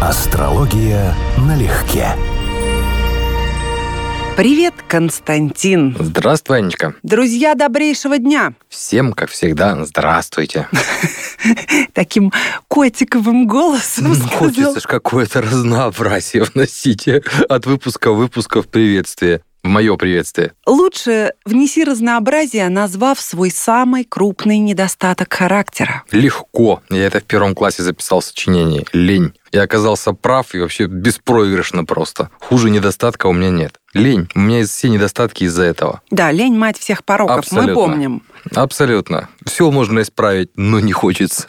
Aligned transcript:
Астрология 0.00 1.12
налегке. 1.38 2.14
Привет, 4.36 4.74
Константин. 4.86 5.96
Здравствуй, 5.98 6.58
Анечка. 6.58 6.94
Друзья 7.02 7.56
добрейшего 7.56 8.18
дня. 8.18 8.52
Всем, 8.68 9.12
как 9.12 9.30
всегда, 9.30 9.84
здравствуйте. 9.84 10.68
Таким 11.94 12.32
котиковым 12.68 13.48
голосом 13.48 14.04
Ну, 14.10 14.14
сказал. 14.14 14.38
хочется 14.38 14.78
ж 14.80 14.84
какое-то 14.84 15.42
разнообразие 15.42 16.44
вносить 16.44 17.08
от 17.48 17.66
выпуска 17.66 18.12
в 18.12 18.16
выпуска 18.18 18.62
в 19.68 19.70
мое 19.70 19.96
приветствие. 19.96 20.52
Лучше 20.66 21.34
внеси 21.44 21.84
разнообразие, 21.84 22.68
назвав 22.70 23.20
свой 23.20 23.50
самый 23.50 24.04
крупный 24.04 24.58
недостаток 24.58 25.32
характера. 25.32 26.04
Легко. 26.10 26.82
Я 26.88 27.06
это 27.06 27.20
в 27.20 27.24
первом 27.24 27.54
классе 27.54 27.82
записал 27.82 28.20
в 28.20 28.24
сочинении. 28.24 28.86
Лень. 28.94 29.34
Я 29.52 29.62
оказался 29.62 30.12
прав 30.12 30.54
и 30.54 30.58
вообще 30.58 30.86
беспроигрышно 30.86 31.84
просто. 31.84 32.30
Хуже 32.40 32.70
недостатка 32.70 33.26
у 33.26 33.32
меня 33.32 33.50
нет. 33.50 33.78
Лень. 33.92 34.28
У 34.34 34.38
меня 34.40 34.58
есть 34.58 34.72
все 34.72 34.88
недостатки 34.88 35.44
из-за 35.44 35.64
этого. 35.64 36.00
Да, 36.10 36.32
лень 36.32 36.56
мать 36.56 36.78
всех 36.78 37.04
пороков, 37.04 37.38
Абсолютно. 37.38 37.68
мы 37.68 37.74
помним. 37.74 38.22
Абсолютно. 38.54 39.28
Все 39.44 39.70
можно 39.70 40.00
исправить, 40.00 40.50
но 40.56 40.80
не 40.80 40.92
хочется. 40.92 41.46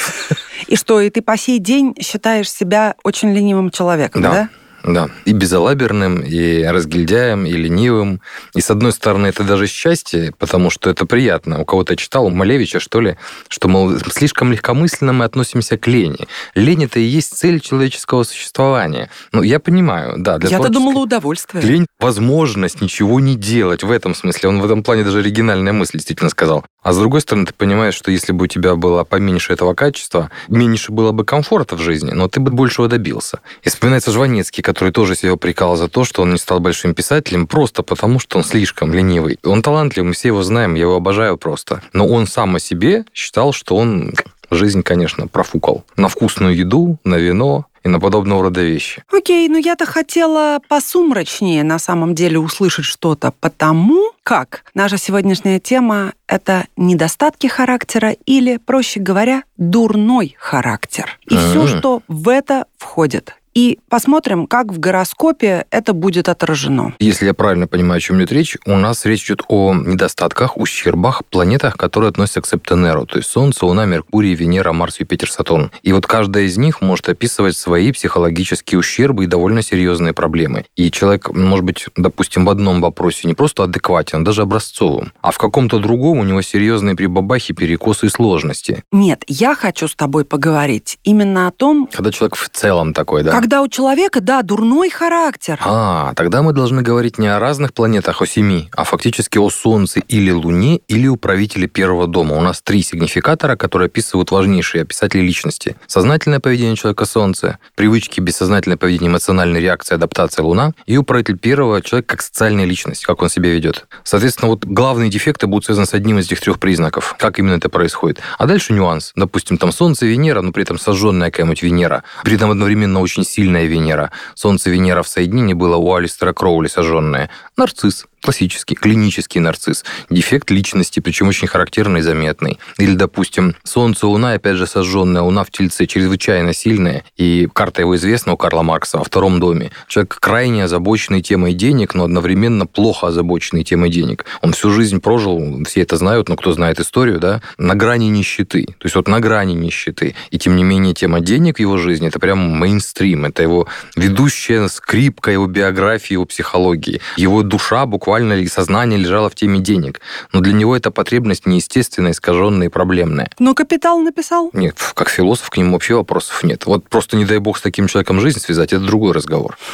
И 0.66 0.76
что, 0.76 1.00
и 1.00 1.10
ты 1.10 1.20
по 1.20 1.36
сей 1.36 1.58
день 1.58 1.96
считаешь 2.00 2.50
себя 2.50 2.94
очень 3.02 3.34
ленивым 3.34 3.70
человеком, 3.70 4.22
да? 4.22 4.30
Да. 4.30 4.48
Да, 4.82 5.10
и 5.24 5.32
безалаберным, 5.32 6.20
и 6.20 6.62
разгильдяем, 6.64 7.44
и 7.44 7.52
ленивым. 7.52 8.20
И, 8.54 8.60
с 8.60 8.70
одной 8.70 8.92
стороны, 8.92 9.26
это 9.26 9.44
даже 9.44 9.66
счастье, 9.66 10.32
потому 10.38 10.70
что 10.70 10.88
это 10.90 11.06
приятно. 11.06 11.60
У 11.60 11.64
кого-то 11.64 11.92
я 11.92 11.96
читал, 11.96 12.26
у 12.26 12.30
Малевича, 12.30 12.80
что 12.80 13.00
ли, 13.00 13.16
что, 13.48 13.68
мол, 13.68 13.98
слишком 14.10 14.52
легкомысленно 14.52 15.12
мы 15.12 15.24
относимся 15.24 15.76
к 15.76 15.86
лени. 15.86 16.26
Лень– 16.54 16.84
это 16.86 16.98
и 16.98 17.02
есть 17.02 17.36
цель 17.36 17.60
человеческого 17.60 18.22
существования. 18.24 19.10
Ну, 19.32 19.42
я 19.42 19.60
понимаю, 19.60 20.14
да. 20.16 20.38
Для 20.38 20.48
Я-то 20.48 20.64
творческой- 20.64 20.72
думала 20.84 21.02
удовольствие. 21.02 21.62
Лень– 21.62 21.86
возможность 22.00 22.80
ничего 22.80 23.20
не 23.20 23.36
делать 23.36 23.82
в 23.82 23.90
этом 23.90 24.14
смысле. 24.14 24.48
Он 24.48 24.60
в 24.60 24.64
этом 24.64 24.82
плане 24.82 25.04
даже 25.04 25.18
оригинальная 25.18 25.72
мысль 25.72 25.98
действительно 25.98 26.30
сказал. 26.30 26.64
А 26.82 26.92
с 26.92 26.98
другой 26.98 27.20
стороны, 27.20 27.46
ты 27.46 27.52
понимаешь, 27.52 27.94
что 27.94 28.10
если 28.10 28.32
бы 28.32 28.44
у 28.44 28.46
тебя 28.46 28.74
было 28.74 29.04
поменьше 29.04 29.52
этого 29.52 29.74
качества, 29.74 30.30
меньше 30.48 30.92
было 30.92 31.12
бы 31.12 31.24
комфорта 31.24 31.76
в 31.76 31.80
жизни, 31.80 32.12
но 32.12 32.28
ты 32.28 32.40
бы 32.40 32.50
большего 32.50 32.88
добился. 32.88 33.40
И 33.62 33.68
вспоминается 33.68 34.12
Жванецкий, 34.12 34.62
который 34.62 34.92
тоже 34.92 35.14
себя 35.14 35.34
упрекал 35.34 35.76
за 35.76 35.88
то, 35.88 36.04
что 36.04 36.22
он 36.22 36.32
не 36.32 36.38
стал 36.38 36.60
большим 36.60 36.94
писателем, 36.94 37.46
просто 37.46 37.82
потому, 37.82 38.18
что 38.18 38.38
он 38.38 38.44
слишком 38.44 38.94
ленивый. 38.94 39.38
Он 39.44 39.62
талантлив, 39.62 40.04
мы 40.04 40.12
все 40.14 40.28
его 40.28 40.42
знаем, 40.42 40.74
я 40.74 40.82
его 40.82 40.96
обожаю 40.96 41.36
просто. 41.36 41.82
Но 41.92 42.06
он 42.08 42.26
сам 42.26 42.56
о 42.56 42.60
себе 42.60 43.04
считал, 43.12 43.52
что 43.52 43.76
он 43.76 44.14
жизнь, 44.50 44.82
конечно, 44.82 45.28
профукал. 45.28 45.84
На 45.96 46.08
вкусную 46.08 46.56
еду, 46.56 46.98
на 47.04 47.16
вино 47.16 47.66
и 47.82 47.88
на 47.88 47.98
подобного 48.00 48.42
рода 48.42 48.62
вещи. 48.62 49.02
Окей, 49.12 49.48
но 49.48 49.58
я-то 49.58 49.86
хотела 49.86 50.60
посумрачнее 50.68 51.64
на 51.64 51.78
самом 51.78 52.14
деле 52.14 52.38
услышать 52.38 52.84
что-то, 52.84 53.32
потому 53.40 54.12
как 54.22 54.64
наша 54.74 54.98
сегодняшняя 54.98 55.58
тема— 55.58 56.12
это 56.26 56.66
недостатки 56.76 57.46
характера 57.46 58.10
или, 58.26 58.58
проще 58.58 59.00
говоря, 59.00 59.42
дурной 59.56 60.36
характер. 60.38 61.18
И 61.26 61.36
все, 61.36 61.62
М. 61.62 61.68
что 61.68 62.02
в 62.06 62.28
это 62.28 62.66
входит. 62.76 63.34
И 63.54 63.78
посмотрим, 63.88 64.46
как 64.46 64.72
в 64.72 64.78
гороскопе 64.78 65.66
это 65.70 65.92
будет 65.92 66.28
отражено. 66.28 66.94
Если 67.00 67.26
я 67.26 67.34
правильно 67.34 67.66
понимаю, 67.66 67.98
о 67.98 68.00
чем 68.00 68.18
идет 68.18 68.32
речь, 68.32 68.56
у 68.66 68.76
нас 68.76 69.04
речь 69.04 69.26
идет 69.26 69.42
о 69.48 69.74
недостатках, 69.74 70.56
ущербах, 70.56 71.22
планетах, 71.24 71.76
которые 71.76 72.10
относятся 72.10 72.42
к 72.42 72.46
Септенеру, 72.46 73.06
то 73.06 73.18
есть 73.18 73.28
Солнце, 73.28 73.66
Луна, 73.66 73.86
Меркурий, 73.86 74.34
Венера, 74.34 74.72
Марс, 74.72 75.00
Юпитер, 75.00 75.30
Сатурн. 75.30 75.72
И 75.82 75.92
вот 75.92 76.06
каждая 76.06 76.44
из 76.44 76.56
них 76.56 76.80
может 76.80 77.08
описывать 77.08 77.56
свои 77.56 77.92
психологические 77.92 78.78
ущербы 78.78 79.24
и 79.24 79.26
довольно 79.26 79.62
серьезные 79.62 80.12
проблемы. 80.12 80.64
И 80.76 80.90
человек, 80.90 81.30
может 81.30 81.64
быть, 81.64 81.86
допустим, 81.96 82.44
в 82.44 82.50
одном 82.50 82.80
вопросе 82.80 83.26
не 83.26 83.34
просто 83.34 83.64
адекватен, 83.64 84.22
а 84.22 84.24
даже 84.24 84.42
образцовым, 84.42 85.12
а 85.20 85.32
в 85.32 85.38
каком-то 85.38 85.78
другом 85.78 86.18
у 86.18 86.24
него 86.24 86.42
серьезные 86.42 86.94
прибабахи, 86.94 87.52
перекосы 87.52 88.06
и 88.06 88.08
сложности. 88.08 88.84
Нет, 88.92 89.24
я 89.26 89.54
хочу 89.54 89.88
с 89.88 89.94
тобой 89.94 90.24
поговорить 90.24 90.98
именно 91.04 91.48
о 91.48 91.50
том, 91.50 91.88
Когда 91.92 92.12
человек 92.12 92.36
в 92.36 92.48
целом 92.50 92.92
такой, 92.92 93.22
да? 93.22 93.39
Когда 93.40 93.62
у 93.62 93.68
человека, 93.68 94.20
да, 94.20 94.42
дурной 94.42 94.90
характер. 94.90 95.58
А, 95.64 96.12
тогда 96.14 96.42
мы 96.42 96.52
должны 96.52 96.82
говорить 96.82 97.16
не 97.16 97.26
о 97.26 97.38
разных 97.38 97.72
планетах, 97.72 98.20
о 98.20 98.26
семи, 98.26 98.68
а 98.76 98.84
фактически 98.84 99.38
о 99.38 99.48
Солнце 99.48 100.00
или 100.00 100.30
Луне, 100.30 100.80
или 100.88 101.06
управителе 101.08 101.66
первого 101.66 102.06
дома. 102.06 102.36
У 102.36 102.42
нас 102.42 102.60
три 102.60 102.82
сигнификатора, 102.82 103.56
которые 103.56 103.86
описывают 103.86 104.30
важнейшие 104.30 104.82
описатели 104.82 105.22
личности. 105.22 105.76
Сознательное 105.86 106.38
поведение 106.38 106.76
человека 106.76 107.06
Солнце, 107.06 107.58
привычки, 107.76 108.20
бессознательное 108.20 108.76
поведение, 108.76 109.10
эмоциональная 109.10 109.62
реакция, 109.62 109.96
адаптация 109.96 110.42
Луна, 110.42 110.74
и 110.84 110.98
управитель 110.98 111.38
первого 111.38 111.80
человек 111.80 112.10
как 112.10 112.20
социальная 112.20 112.66
личность, 112.66 113.06
как 113.06 113.22
он 113.22 113.30
себя 113.30 113.48
ведет. 113.48 113.86
Соответственно, 114.04 114.50
вот 114.50 114.66
главные 114.66 115.08
дефекты 115.08 115.46
будут 115.46 115.64
связаны 115.64 115.86
с 115.86 115.94
одним 115.94 116.18
из 116.18 116.26
этих 116.26 116.40
трех 116.40 116.58
признаков, 116.58 117.16
как 117.18 117.38
именно 117.38 117.54
это 117.54 117.70
происходит. 117.70 118.20
А 118.36 118.44
дальше 118.44 118.74
нюанс. 118.74 119.12
Допустим, 119.16 119.56
там 119.56 119.72
Солнце, 119.72 120.04
Венера, 120.04 120.42
но 120.42 120.52
при 120.52 120.62
этом 120.62 120.78
сожженная 120.78 121.30
какая-нибудь 121.30 121.62
Венера, 121.62 122.04
при 122.22 122.34
этом 122.34 122.50
одновременно 122.50 123.00
очень 123.00 123.24
сильная 123.30 123.64
Венера. 123.64 124.10
Солнце, 124.34 124.70
Венера 124.70 125.02
в 125.02 125.08
соединении 125.08 125.54
было 125.54 125.76
у 125.76 125.94
Алистера 125.94 126.32
Кроули 126.32 126.68
сожженное. 126.68 127.30
Нарцисс. 127.56 128.06
Классический, 128.22 128.74
клинический 128.74 129.40
нарцисс. 129.40 129.84
Дефект 130.10 130.50
личности, 130.50 131.00
причем 131.00 131.28
очень 131.28 131.48
характерный 131.48 132.00
и 132.00 132.02
заметный. 132.02 132.58
Или, 132.78 132.94
допустим, 132.94 133.56
Солнце, 133.64 134.06
Луна, 134.06 134.32
опять 134.32 134.56
же, 134.56 134.66
сожженная 134.66 135.22
Луна 135.22 135.44
в 135.44 135.50
Тельце, 135.50 135.86
чрезвычайно 135.86 136.52
сильная, 136.52 137.04
и 137.16 137.48
карта 137.52 137.80
его 137.80 137.96
известна 137.96 138.34
у 138.34 138.36
Карла 138.36 138.62
Маркса 138.62 138.98
во 138.98 139.04
втором 139.04 139.40
доме. 139.40 139.70
Человек 139.88 140.18
крайне 140.20 140.64
озабоченный 140.64 141.22
темой 141.22 141.54
денег, 141.54 141.94
но 141.94 142.04
одновременно 142.04 142.66
плохо 142.66 143.08
озабоченный 143.08 143.64
темой 143.64 143.90
денег. 143.90 144.26
Он 144.42 144.52
всю 144.52 144.70
жизнь 144.70 145.00
прожил, 145.00 145.64
все 145.64 145.80
это 145.80 145.96
знают, 145.96 146.28
но 146.28 146.36
кто 146.36 146.52
знает 146.52 146.78
историю, 146.78 147.20
да, 147.20 147.40
на 147.56 147.74
грани 147.74 148.10
нищеты. 148.10 148.66
То 148.66 148.84
есть 148.84 148.96
вот 148.96 149.08
на 149.08 149.20
грани 149.20 149.54
нищеты. 149.54 150.14
И 150.30 150.38
тем 150.38 150.56
не 150.56 150.62
менее 150.62 150.94
тема 150.94 151.20
денег 151.20 151.56
в 151.56 151.60
его 151.60 151.78
жизни, 151.78 152.08
это 152.08 152.18
прям 152.18 152.38
мейнстрим, 152.38 153.24
это 153.24 153.42
его 153.42 153.66
ведущая 153.96 154.68
скрипка 154.68 155.30
его 155.30 155.46
биографии, 155.46 156.14
его 156.14 156.26
психологии. 156.26 157.00
Его 157.16 157.42
душа 157.42 157.86
буквально 157.86 158.09
или 158.18 158.46
сознание 158.46 158.98
лежало 158.98 159.30
в 159.30 159.34
теме 159.34 159.60
денег. 159.60 160.00
Но 160.32 160.40
для 160.40 160.52
него 160.52 160.76
эта 160.76 160.90
потребность 160.90 161.46
неестественная, 161.46 162.12
искаженная 162.12 162.68
и 162.68 162.70
проблемная. 162.70 163.30
Но 163.38 163.54
капитал 163.54 164.00
написал. 164.00 164.50
Нет, 164.52 164.76
как 164.94 165.08
философ 165.08 165.50
к 165.50 165.56
нему 165.56 165.72
вообще 165.72 165.94
вопросов 165.94 166.42
нет. 166.42 166.66
Вот 166.66 166.88
просто 166.88 167.16
не 167.16 167.24
дай 167.24 167.38
бог 167.38 167.58
с 167.58 167.62
таким 167.62 167.86
человеком 167.86 168.20
жизнь 168.20 168.40
связать, 168.40 168.72
это 168.72 168.84
другой 168.84 169.12
разговор. 169.12 169.56